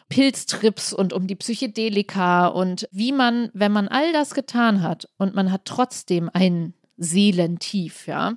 [0.10, 5.34] Pilztrips und um die Psychedelika und wie man, wenn man all das getan hat und
[5.34, 8.34] man hat trotzdem ein Seelentief, ja,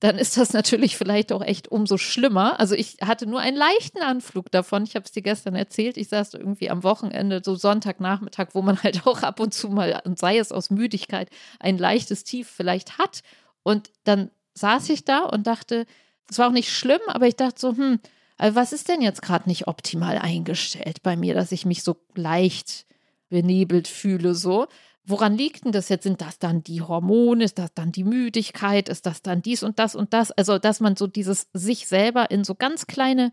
[0.00, 2.58] dann ist das natürlich vielleicht auch echt umso schlimmer.
[2.58, 4.84] Also ich hatte nur einen leichten Anflug davon.
[4.84, 5.98] Ich habe es dir gestern erzählt.
[5.98, 10.00] Ich saß irgendwie am Wochenende, so Sonntagnachmittag, wo man halt auch ab und zu mal,
[10.04, 11.28] und sei es aus Müdigkeit,
[11.58, 13.20] ein leichtes Tief vielleicht hat.
[13.62, 15.86] Und dann saß ich da und dachte,
[16.30, 18.00] es war auch nicht schlimm, aber ich dachte so, hm,
[18.38, 22.86] was ist denn jetzt gerade nicht optimal eingestellt bei mir, dass ich mich so leicht
[23.28, 24.66] benebelt fühle, so.
[25.04, 26.04] Woran liegt denn das jetzt?
[26.04, 27.44] Sind das dann die Hormone?
[27.44, 28.88] Ist das dann die Müdigkeit?
[28.88, 30.30] Ist das dann dies und das und das?
[30.30, 33.32] Also, dass man so dieses sich selber in so ganz kleine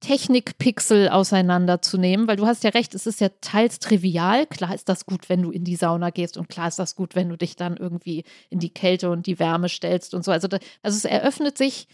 [0.00, 4.46] Technikpixel auseinanderzunehmen, weil du hast ja recht, es ist ja teils trivial.
[4.46, 7.14] Klar ist das gut, wenn du in die Sauna gehst und klar ist das gut,
[7.14, 10.32] wenn du dich dann irgendwie in die Kälte und die Wärme stellst und so.
[10.32, 11.86] Also, da, also es eröffnet sich,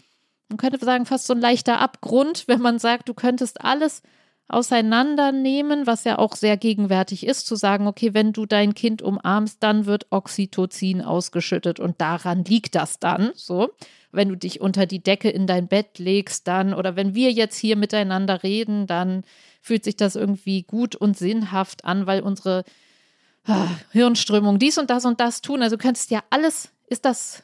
[0.49, 4.01] man könnte sagen, fast so ein leichter Abgrund, wenn man sagt, du könntest alles
[4.49, 9.61] auseinandernehmen, was ja auch sehr gegenwärtig ist, zu sagen, okay, wenn du dein Kind umarmst,
[9.61, 13.69] dann wird Oxytocin ausgeschüttet und daran liegt das dann, so.
[14.11, 17.57] Wenn du dich unter die Decke in dein Bett legst, dann, oder wenn wir jetzt
[17.57, 19.23] hier miteinander reden, dann
[19.61, 22.63] fühlt sich das irgendwie gut und sinnhaft an, weil unsere
[23.45, 25.61] ah, Hirnströmung dies und das und das tun.
[25.61, 27.43] Also du könntest ja alles, ist das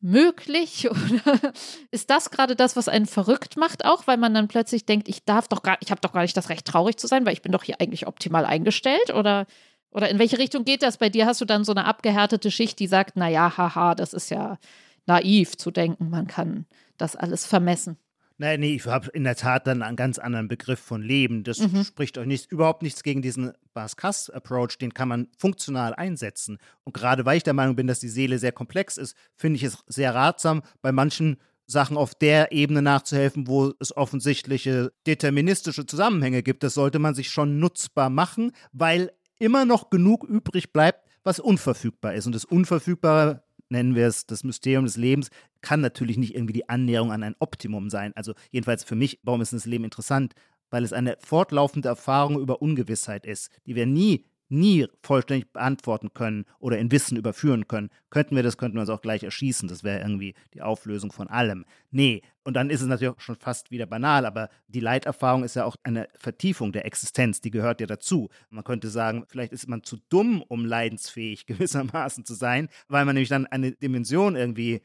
[0.00, 1.52] möglich oder
[1.90, 5.24] ist das gerade das, was einen verrückt macht, auch weil man dann plötzlich denkt, ich
[5.24, 7.42] darf doch gar, ich habe doch gar nicht das Recht, traurig zu sein, weil ich
[7.42, 9.46] bin doch hier eigentlich optimal eingestellt oder
[9.92, 11.26] oder in welche Richtung geht das bei dir?
[11.26, 14.58] Hast du dann so eine abgehärtete Schicht, die sagt, na ja, haha, das ist ja
[15.06, 17.98] naiv zu denken, man kann das alles vermessen.
[18.40, 21.44] Nein, nee, ich habe in der Tat dann einen ganz anderen Begriff von Leben.
[21.44, 21.84] Das Mhm.
[21.84, 26.56] spricht euch nicht, überhaupt nichts gegen diesen Bas-Kass-Approach, den kann man funktional einsetzen.
[26.84, 29.64] Und gerade weil ich der Meinung bin, dass die Seele sehr komplex ist, finde ich
[29.64, 31.36] es sehr ratsam, bei manchen
[31.66, 36.62] Sachen auf der Ebene nachzuhelfen, wo es offensichtliche deterministische Zusammenhänge gibt.
[36.62, 42.14] Das sollte man sich schon nutzbar machen, weil immer noch genug übrig bleibt, was unverfügbar
[42.14, 42.24] ist.
[42.24, 46.68] Und das Unverfügbare nennen wir es das Mysterium des Lebens, kann natürlich nicht irgendwie die
[46.68, 48.12] Annäherung an ein Optimum sein.
[48.16, 50.34] Also jedenfalls für mich, warum ist das Leben interessant?
[50.70, 56.44] Weil es eine fortlaufende Erfahrung über Ungewissheit ist, die wir nie, nie vollständig beantworten können
[56.58, 57.90] oder in Wissen überführen können.
[58.10, 59.68] Könnten wir das, könnten wir uns auch gleich erschießen.
[59.68, 61.64] Das wäre irgendwie die Auflösung von allem.
[61.90, 65.56] Nee, und dann ist es natürlich auch schon fast wieder banal, aber die Leiterfahrung ist
[65.56, 68.28] ja auch eine Vertiefung der Existenz, die gehört ja dazu.
[68.48, 73.14] Man könnte sagen, vielleicht ist man zu dumm, um leidensfähig gewissermaßen zu sein, weil man
[73.14, 74.82] nämlich dann eine Dimension irgendwie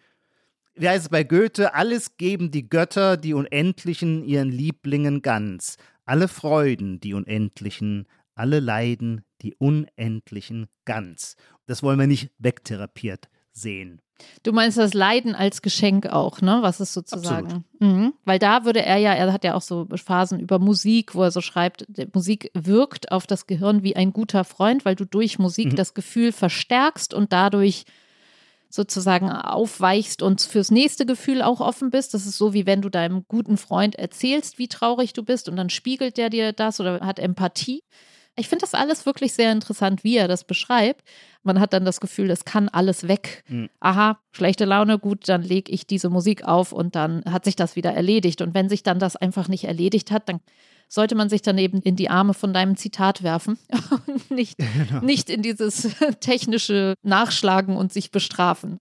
[0.78, 5.78] wie heißt es bei Goethe, alles geben die Götter, die Unendlichen, ihren Lieblingen ganz.
[6.04, 11.36] Alle Freuden, die Unendlichen, alle Leiden, die Unendlichen ganz.
[11.66, 14.02] Das wollen wir nicht wegtherapiert sehen.
[14.44, 16.60] Du meinst das Leiden als Geschenk auch, ne?
[16.62, 17.66] Was ist sozusagen.
[17.80, 18.14] Mhm.
[18.24, 21.32] Weil da würde er ja, er hat ja auch so Phasen über Musik, wo er
[21.32, 25.74] so schreibt, Musik wirkt auf das Gehirn wie ein guter Freund, weil du durch Musik
[25.74, 25.76] Mhm.
[25.76, 27.84] das Gefühl verstärkst und dadurch
[28.70, 32.14] sozusagen aufweichst und fürs nächste Gefühl auch offen bist.
[32.14, 35.56] Das ist so, wie wenn du deinem guten Freund erzählst, wie traurig du bist und
[35.56, 37.84] dann spiegelt der dir das oder hat Empathie.
[38.38, 41.04] Ich finde das alles wirklich sehr interessant, wie er das beschreibt.
[41.44, 43.44] Man hat dann das Gefühl, es kann alles weg.
[43.48, 43.70] Mhm.
[43.80, 47.76] Aha, schlechte Laune, gut, dann lege ich diese Musik auf und dann hat sich das
[47.76, 48.42] wieder erledigt.
[48.42, 50.42] Und wenn sich dann das einfach nicht erledigt hat, dann
[50.90, 53.58] sollte man sich dann eben in die Arme von deinem Zitat werfen
[54.08, 54.58] und nicht,
[55.02, 58.80] nicht in dieses technische Nachschlagen und sich bestrafen.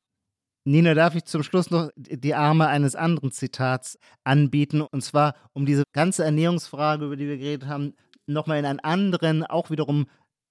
[0.66, 4.80] Nina, darf ich zum Schluss noch die Arme eines anderen Zitats anbieten?
[4.80, 7.94] Und zwar, um diese ganze Ernährungsfrage, über die wir geredet haben,
[8.26, 10.06] nochmal in einen anderen, auch wiederum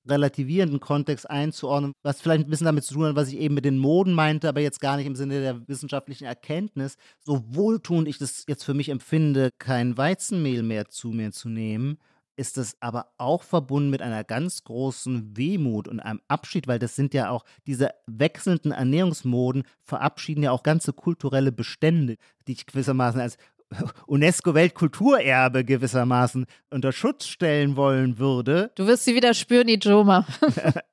[0.08, 3.66] relativierenden Kontext einzuordnen, was vielleicht ein bisschen damit zu tun hat, was ich eben mit
[3.66, 6.98] den Moden meinte, aber jetzt gar nicht im Sinne der wissenschaftlichen Erkenntnis.
[7.22, 12.00] So wohltuend ich das jetzt für mich empfinde, kein Weizenmehl mehr zu mir zu nehmen,
[12.36, 16.96] ist es aber auch verbunden mit einer ganz großen Wehmut und einem Abschied, weil das
[16.96, 22.16] sind ja auch diese wechselnden Ernährungsmoden verabschieden ja auch ganze kulturelle Bestände,
[22.48, 23.38] die ich gewissermaßen als
[24.08, 28.72] UNESCO-Weltkulturerbe gewissermaßen unter Schutz stellen wollen würde.
[28.76, 30.26] Du wirst sie wieder spüren, Ijoma.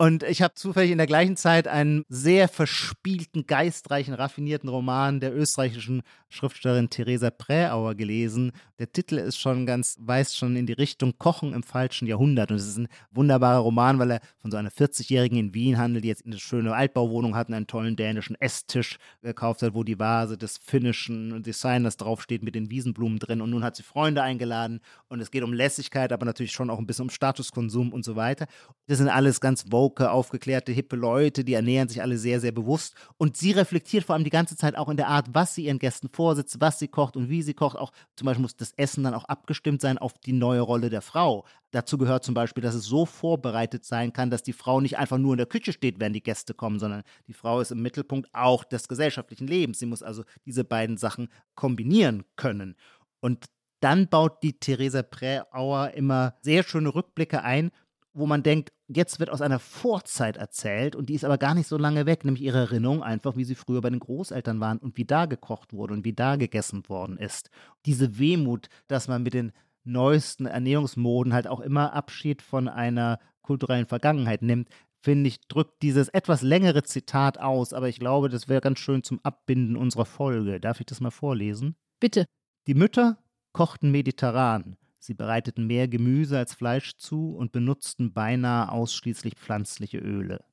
[0.00, 5.36] Und ich habe zufällig in der gleichen Zeit einen sehr verspielten, geistreichen, raffinierten Roman der
[5.36, 8.52] österreichischen Schriftstellerin Theresa Präauer gelesen.
[8.78, 12.50] Der Titel ist schon ganz, weist schon in die Richtung Kochen im falschen Jahrhundert.
[12.50, 16.04] Und es ist ein wunderbarer Roman, weil er von so einer 40-Jährigen in Wien handelt,
[16.04, 19.98] die jetzt eine schöne Altbauwohnung hat und einen tollen dänischen Esstisch gekauft hat, wo die
[19.98, 23.42] Vase des finnischen Designers draufsteht mit den Wiesenblumen drin.
[23.42, 26.78] Und nun hat sie Freunde eingeladen und es geht um Lässigkeit, aber natürlich schon auch
[26.78, 28.46] ein bisschen um Statuskonsum und so weiter.
[28.86, 32.94] Das sind alles ganz woke, aufgeklärte, hippe Leute, die ernähren sich alle sehr, sehr bewusst.
[33.16, 35.78] Und sie reflektiert vor allem die ganze Zeit auch in der Art, was sie ihren
[35.78, 37.76] Gästen vorsitzt, was sie kocht und wie sie kocht.
[37.76, 41.02] Auch zum Beispiel muss das Essen dann auch abgestimmt sein auf die neue Rolle der
[41.02, 41.44] Frau.
[41.72, 45.18] Dazu gehört zum Beispiel, dass es so vorbereitet sein kann, dass die Frau nicht einfach
[45.18, 48.28] nur in der Küche steht, wenn die Gäste kommen, sondern die Frau ist im Mittelpunkt
[48.32, 49.78] auch des gesellschaftlichen Lebens.
[49.78, 52.76] Sie muss also diese beiden Sachen kombinieren können.
[53.20, 53.46] Und
[53.80, 57.70] dann baut die Theresa Präauer immer sehr schöne Rückblicke ein,
[58.12, 61.68] wo man denkt, jetzt wird aus einer Vorzeit erzählt und die ist aber gar nicht
[61.68, 64.96] so lange weg, nämlich ihre Erinnerung einfach, wie sie früher bei den Großeltern waren und
[64.96, 67.50] wie da gekocht wurde und wie da gegessen worden ist.
[67.86, 69.52] Diese Wehmut, dass man mit den
[69.84, 74.68] neuesten Ernährungsmoden halt auch immer Abschied von einer kulturellen Vergangenheit nimmt,
[75.02, 79.02] finde ich, drückt dieses etwas längere Zitat aus, aber ich glaube, das wäre ganz schön
[79.02, 80.60] zum Abbinden unserer Folge.
[80.60, 81.76] Darf ich das mal vorlesen?
[82.00, 82.26] Bitte.
[82.66, 83.18] Die Mütter
[83.52, 84.76] kochten mediterran.
[85.00, 90.44] Sie bereiteten mehr Gemüse als Fleisch zu und benutzten beinahe ausschließlich pflanzliche Öle.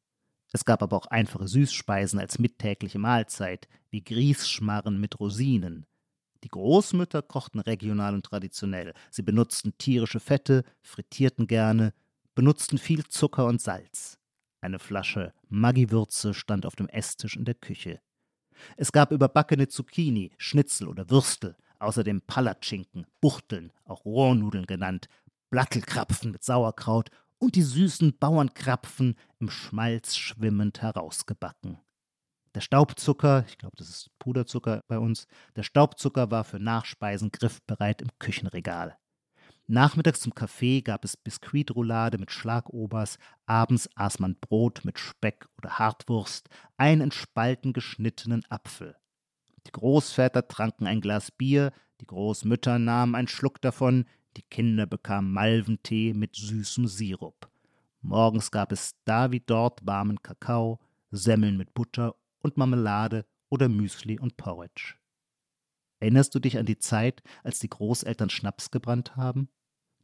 [0.53, 5.85] Es gab aber auch einfache Süßspeisen als mittägliche Mahlzeit, wie Grießschmarren mit Rosinen.
[6.43, 8.93] Die Großmütter kochten regional und traditionell.
[9.11, 11.93] Sie benutzten tierische Fette, frittierten gerne,
[12.33, 14.17] benutzten viel Zucker und Salz.
[14.61, 17.99] Eine Flasche Maggi-Würze stand auf dem Esstisch in der Küche.
[18.77, 25.07] Es gab überbackene Zucchini, Schnitzel oder Würstel, außerdem Palatschinken, Buchteln, auch Rohrnudeln genannt,
[25.49, 27.09] Blattelkrapfen mit Sauerkraut
[27.39, 31.79] und die süßen Bauernkrapfen im Schmalz schwimmend herausgebacken.
[32.55, 38.01] Der Staubzucker, ich glaube, das ist Puderzucker bei uns, der Staubzucker war für Nachspeisen griffbereit
[38.01, 38.97] im Küchenregal.
[39.67, 45.77] Nachmittags zum Kaffee gab es Biskuitroulade mit Schlagobers, abends aß man Brot mit Speck oder
[45.77, 48.95] Hartwurst, einen in Spalten geschnittenen Apfel.
[49.67, 54.05] Die Großväter tranken ein Glas Bier, Die Großmütter nahmen einen Schluck davon,
[54.37, 57.49] die Kinder bekamen Malventee mit süßem Sirup.
[58.01, 60.79] Morgens gab es da wie dort warmen Kakao,
[61.11, 64.95] Semmeln mit Butter und Marmelade oder Müsli und Porridge.
[65.99, 69.49] Erinnerst du dich an die Zeit, als die Großeltern Schnaps gebrannt haben?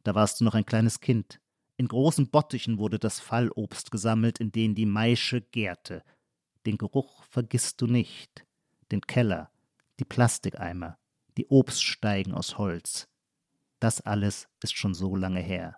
[0.02, 1.40] Da warst du noch ein kleines Kind.
[1.76, 6.02] In großen Bottichen wurde das Fallobst gesammelt, in denen die Maische gärte.
[6.66, 8.44] Den Geruch vergisst du nicht.
[8.90, 9.50] Den Keller,
[10.00, 10.98] die Plastikeimer,
[11.36, 13.08] die Obststeigen aus Holz.
[13.80, 15.76] Das alles ist schon so lange her.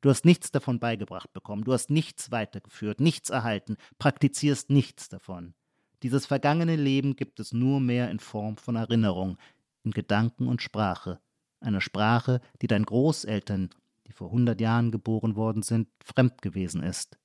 [0.00, 5.54] Du hast nichts davon beigebracht bekommen, du hast nichts weitergeführt, nichts erhalten, praktizierst nichts davon.
[6.02, 9.36] Dieses vergangene Leben gibt es nur mehr in Form von Erinnerung,
[9.82, 11.20] in Gedanken und Sprache,
[11.60, 13.70] einer Sprache, die deinen Großeltern,
[14.06, 17.18] die vor hundert Jahren geboren worden sind, fremd gewesen ist,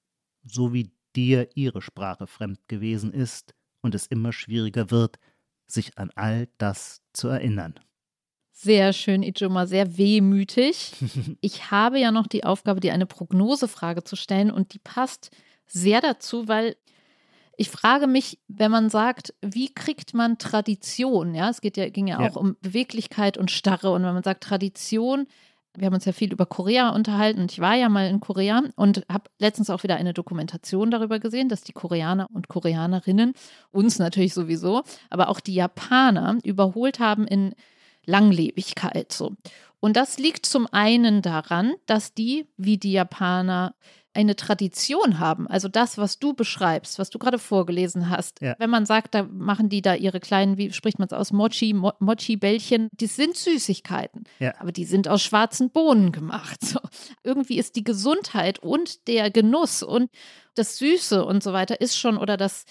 [0.43, 5.19] so wie dir ihre Sprache fremd gewesen ist und es immer schwieriger wird,
[5.73, 7.75] sich an all das zu erinnern.
[8.51, 10.93] Sehr schön, Ijoma, sehr wehmütig.
[11.41, 15.31] Ich habe ja noch die Aufgabe, dir eine Prognosefrage zu stellen und die passt
[15.65, 16.77] sehr dazu, weil
[17.57, 21.35] ich frage mich, wenn man sagt, wie kriegt man Tradition?
[21.35, 22.29] Ja, es geht ja, ging ja, ja.
[22.29, 23.91] auch um Beweglichkeit und Starre.
[23.91, 25.27] Und wenn man sagt Tradition,
[25.75, 29.05] wir haben uns ja viel über Korea unterhalten ich war ja mal in Korea und
[29.09, 33.33] habe letztens auch wieder eine Dokumentation darüber gesehen, dass die Koreaner und Koreanerinnen,
[33.71, 37.53] uns natürlich sowieso, aber auch die Japaner überholt haben in
[38.05, 39.11] Langlebigkeit.
[39.11, 39.33] So.
[39.79, 43.75] Und das liegt zum einen daran, dass die, wie die Japaner,
[44.13, 45.47] eine Tradition haben.
[45.47, 48.41] Also das, was du beschreibst, was du gerade vorgelesen hast.
[48.41, 48.55] Ja.
[48.59, 51.73] Wenn man sagt, da machen die da ihre kleinen, wie spricht man es aus, Mochi,
[51.73, 54.25] Mo Mochi-Bällchen, die sind Süßigkeiten.
[54.39, 54.53] Ja.
[54.59, 56.63] Aber die sind aus schwarzen Bohnen gemacht.
[56.63, 56.79] So.
[57.23, 60.09] Irgendwie ist die Gesundheit und der Genuss und
[60.55, 62.65] das Süße und so weiter ist schon oder das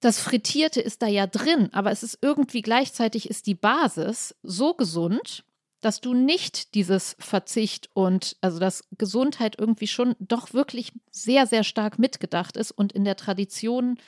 [0.00, 4.72] das Frittierte ist da ja drin, aber es ist irgendwie gleichzeitig ist die Basis so
[4.72, 5.44] gesund,
[5.80, 11.64] dass du nicht dieses Verzicht und also dass Gesundheit irgendwie schon doch wirklich sehr, sehr
[11.64, 13.98] stark mitgedacht ist und in der Tradition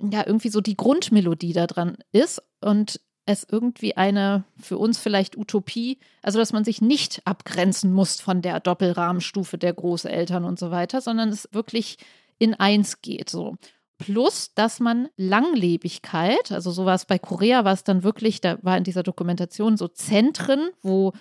[0.00, 5.36] ja irgendwie so die Grundmelodie da dran ist und es irgendwie eine für uns vielleicht
[5.36, 10.70] Utopie, also dass man sich nicht abgrenzen muss von der Doppelrahmenstufe der Großeltern und so
[10.70, 11.98] weiter, sondern es wirklich
[12.38, 13.56] in eins geht so.
[14.00, 18.58] Plus, dass man Langlebigkeit, also so war es bei Korea, war es dann wirklich, da
[18.62, 21.12] war in dieser Dokumentation so Zentren, wo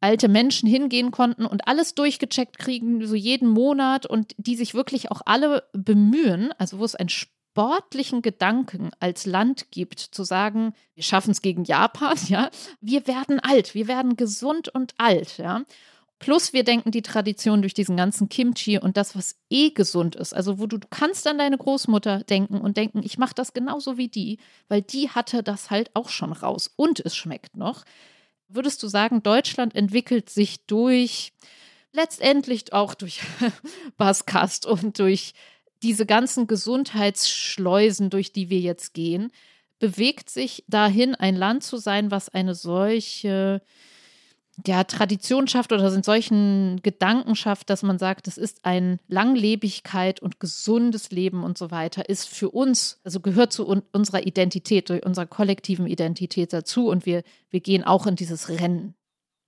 [0.00, 5.10] alte Menschen hingehen konnten und alles durchgecheckt kriegen, so jeden Monat und die sich wirklich
[5.10, 11.02] auch alle bemühen, also wo es einen sportlichen Gedanken als Land gibt, zu sagen, wir
[11.02, 12.48] schaffen es gegen Japan, ja,
[12.80, 15.62] wir werden alt, wir werden gesund und alt, ja.
[16.24, 20.32] Plus wir denken die Tradition durch diesen ganzen Kimchi und das, was eh gesund ist.
[20.32, 24.08] Also wo du, kannst an deine Großmutter denken und denken, ich mache das genauso wie
[24.08, 27.84] die, weil die hatte das halt auch schon raus und es schmeckt noch.
[28.48, 31.34] Würdest du sagen, Deutschland entwickelt sich durch,
[31.92, 33.20] letztendlich auch durch
[33.98, 35.34] Baskast und durch
[35.82, 39.30] diese ganzen Gesundheitsschleusen, durch die wir jetzt gehen,
[39.78, 43.60] bewegt sich dahin, ein Land zu sein, was eine solche
[44.66, 50.20] ja, Tradition schafft oder in solchen Gedanken schafft, dass man sagt, das ist ein Langlebigkeit
[50.20, 54.90] und gesundes Leben und so weiter, ist für uns, also gehört zu un unserer Identität,
[54.90, 58.94] unserer kollektiven Identität dazu und wir, wir gehen auch in dieses Rennen.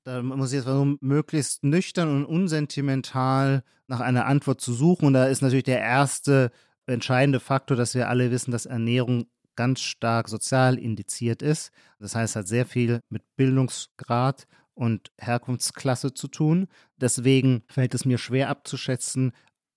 [0.04, 5.06] Da muss ich jetzt versuchen, möglichst nüchtern und unsentimental nach einer Antwort zu suchen.
[5.06, 6.52] Und da ist natürlich der erste
[6.86, 9.26] entscheidende Faktor, dass wir alle wissen, dass Ernährung
[9.56, 11.72] ganz stark sozial indiziert ist.
[11.98, 14.46] Das heißt, hat sehr viel mit Bildungsgrad
[14.76, 16.68] und Herkunftsklasse zu tun.
[17.00, 19.32] Deswegen fällt es mir schwer abzuschätzen,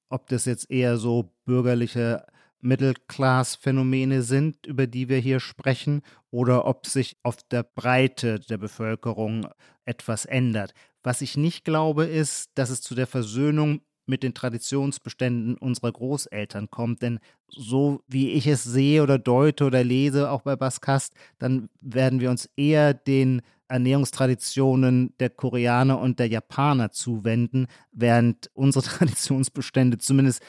[0.10, 2.26] ob das jetzt eher so bürgerliche
[2.62, 9.48] Mittelklass-Phänomene sind, über die wir hier sprechen, oder ob sich auf der Breite der Bevölkerung
[9.86, 10.74] etwas ändert.
[11.02, 16.70] Was ich nicht glaube, ist, dass es zu der Versöhnung mit den Traditionsbeständen unserer Großeltern
[16.70, 17.02] kommt.
[17.04, 22.20] Denn so wie ich es sehe oder deute oder lese, auch bei Baskast, dann werden
[22.20, 30.42] wir uns eher den Ernährungstraditionen der Koreaner und der Japaner zuwenden, während unsere Traditionsbestände zumindest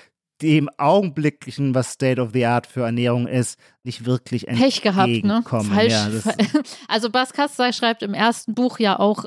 [0.42, 5.42] dem augenblicklichen, was State of the Art für Ernährung ist, nicht wirklich Pech gehabt, ne?
[5.46, 5.92] Falsch.
[5.92, 6.08] Ja,
[6.88, 9.26] also Bas Kassai schreibt im ersten Buch ja auch,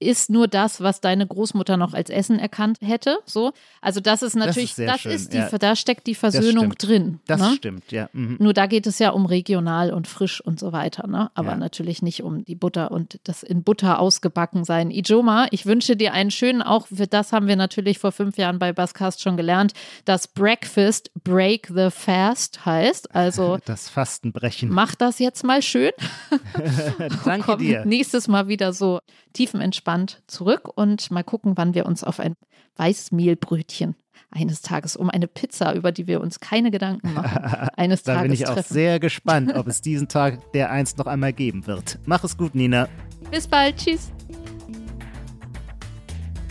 [0.00, 3.18] ist nur das, was deine Großmutter noch als Essen erkannt hätte.
[3.24, 5.48] So, also das ist natürlich, das schön, ist die, ja.
[5.48, 6.82] da steckt die Versöhnung stimmt.
[6.82, 7.20] drin.
[7.26, 7.54] Das ne?
[7.56, 8.08] stimmt, ja.
[8.12, 8.36] Mhm.
[8.40, 11.30] Nur da geht es ja um regional und frisch und so weiter, ne?
[11.34, 11.56] Aber Ja.
[11.56, 14.90] natürlich nicht um die Butter und das in Butter ausgebacken sein.
[14.90, 18.58] Ijoma, ich wünsche dir einen schönen, auch für das haben wir natürlich vor fünf Jahren
[18.58, 19.72] bei Baskast schon gelernt,
[20.04, 23.14] dass Breakfast Break the Fast heißt.
[23.14, 24.68] Also Das Fastenbrechen.
[24.70, 25.92] mach das jetzt mal schön.
[27.24, 27.84] Danke dir.
[27.84, 29.00] nächstes Mal wieder so
[29.32, 29.83] tiefenentspannt
[30.26, 32.34] zurück und mal gucken, wann wir uns auf ein
[32.76, 33.94] Weißmehlbrötchen
[34.30, 38.22] eines Tages um eine Pizza, über die wir uns keine Gedanken machen, eines Da Tages
[38.24, 38.74] bin ich auch treffen.
[38.74, 41.98] sehr gespannt, ob es diesen Tag der einst noch einmal geben wird.
[42.06, 42.88] Mach es gut, Nina.
[43.30, 44.10] Bis bald, tschüss.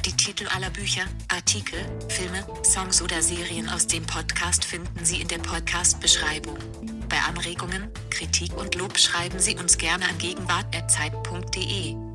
[0.06, 1.04] Die Titel aller Bücher,
[1.34, 1.80] Artikel,
[2.10, 6.56] Filme, Songs oder Serien aus dem Podcast finden Sie in der Podcast-Beschreibung.
[7.10, 12.13] Bei Anregungen, Kritik und Lob schreiben Sie uns gerne an gegenwart.zeit.de.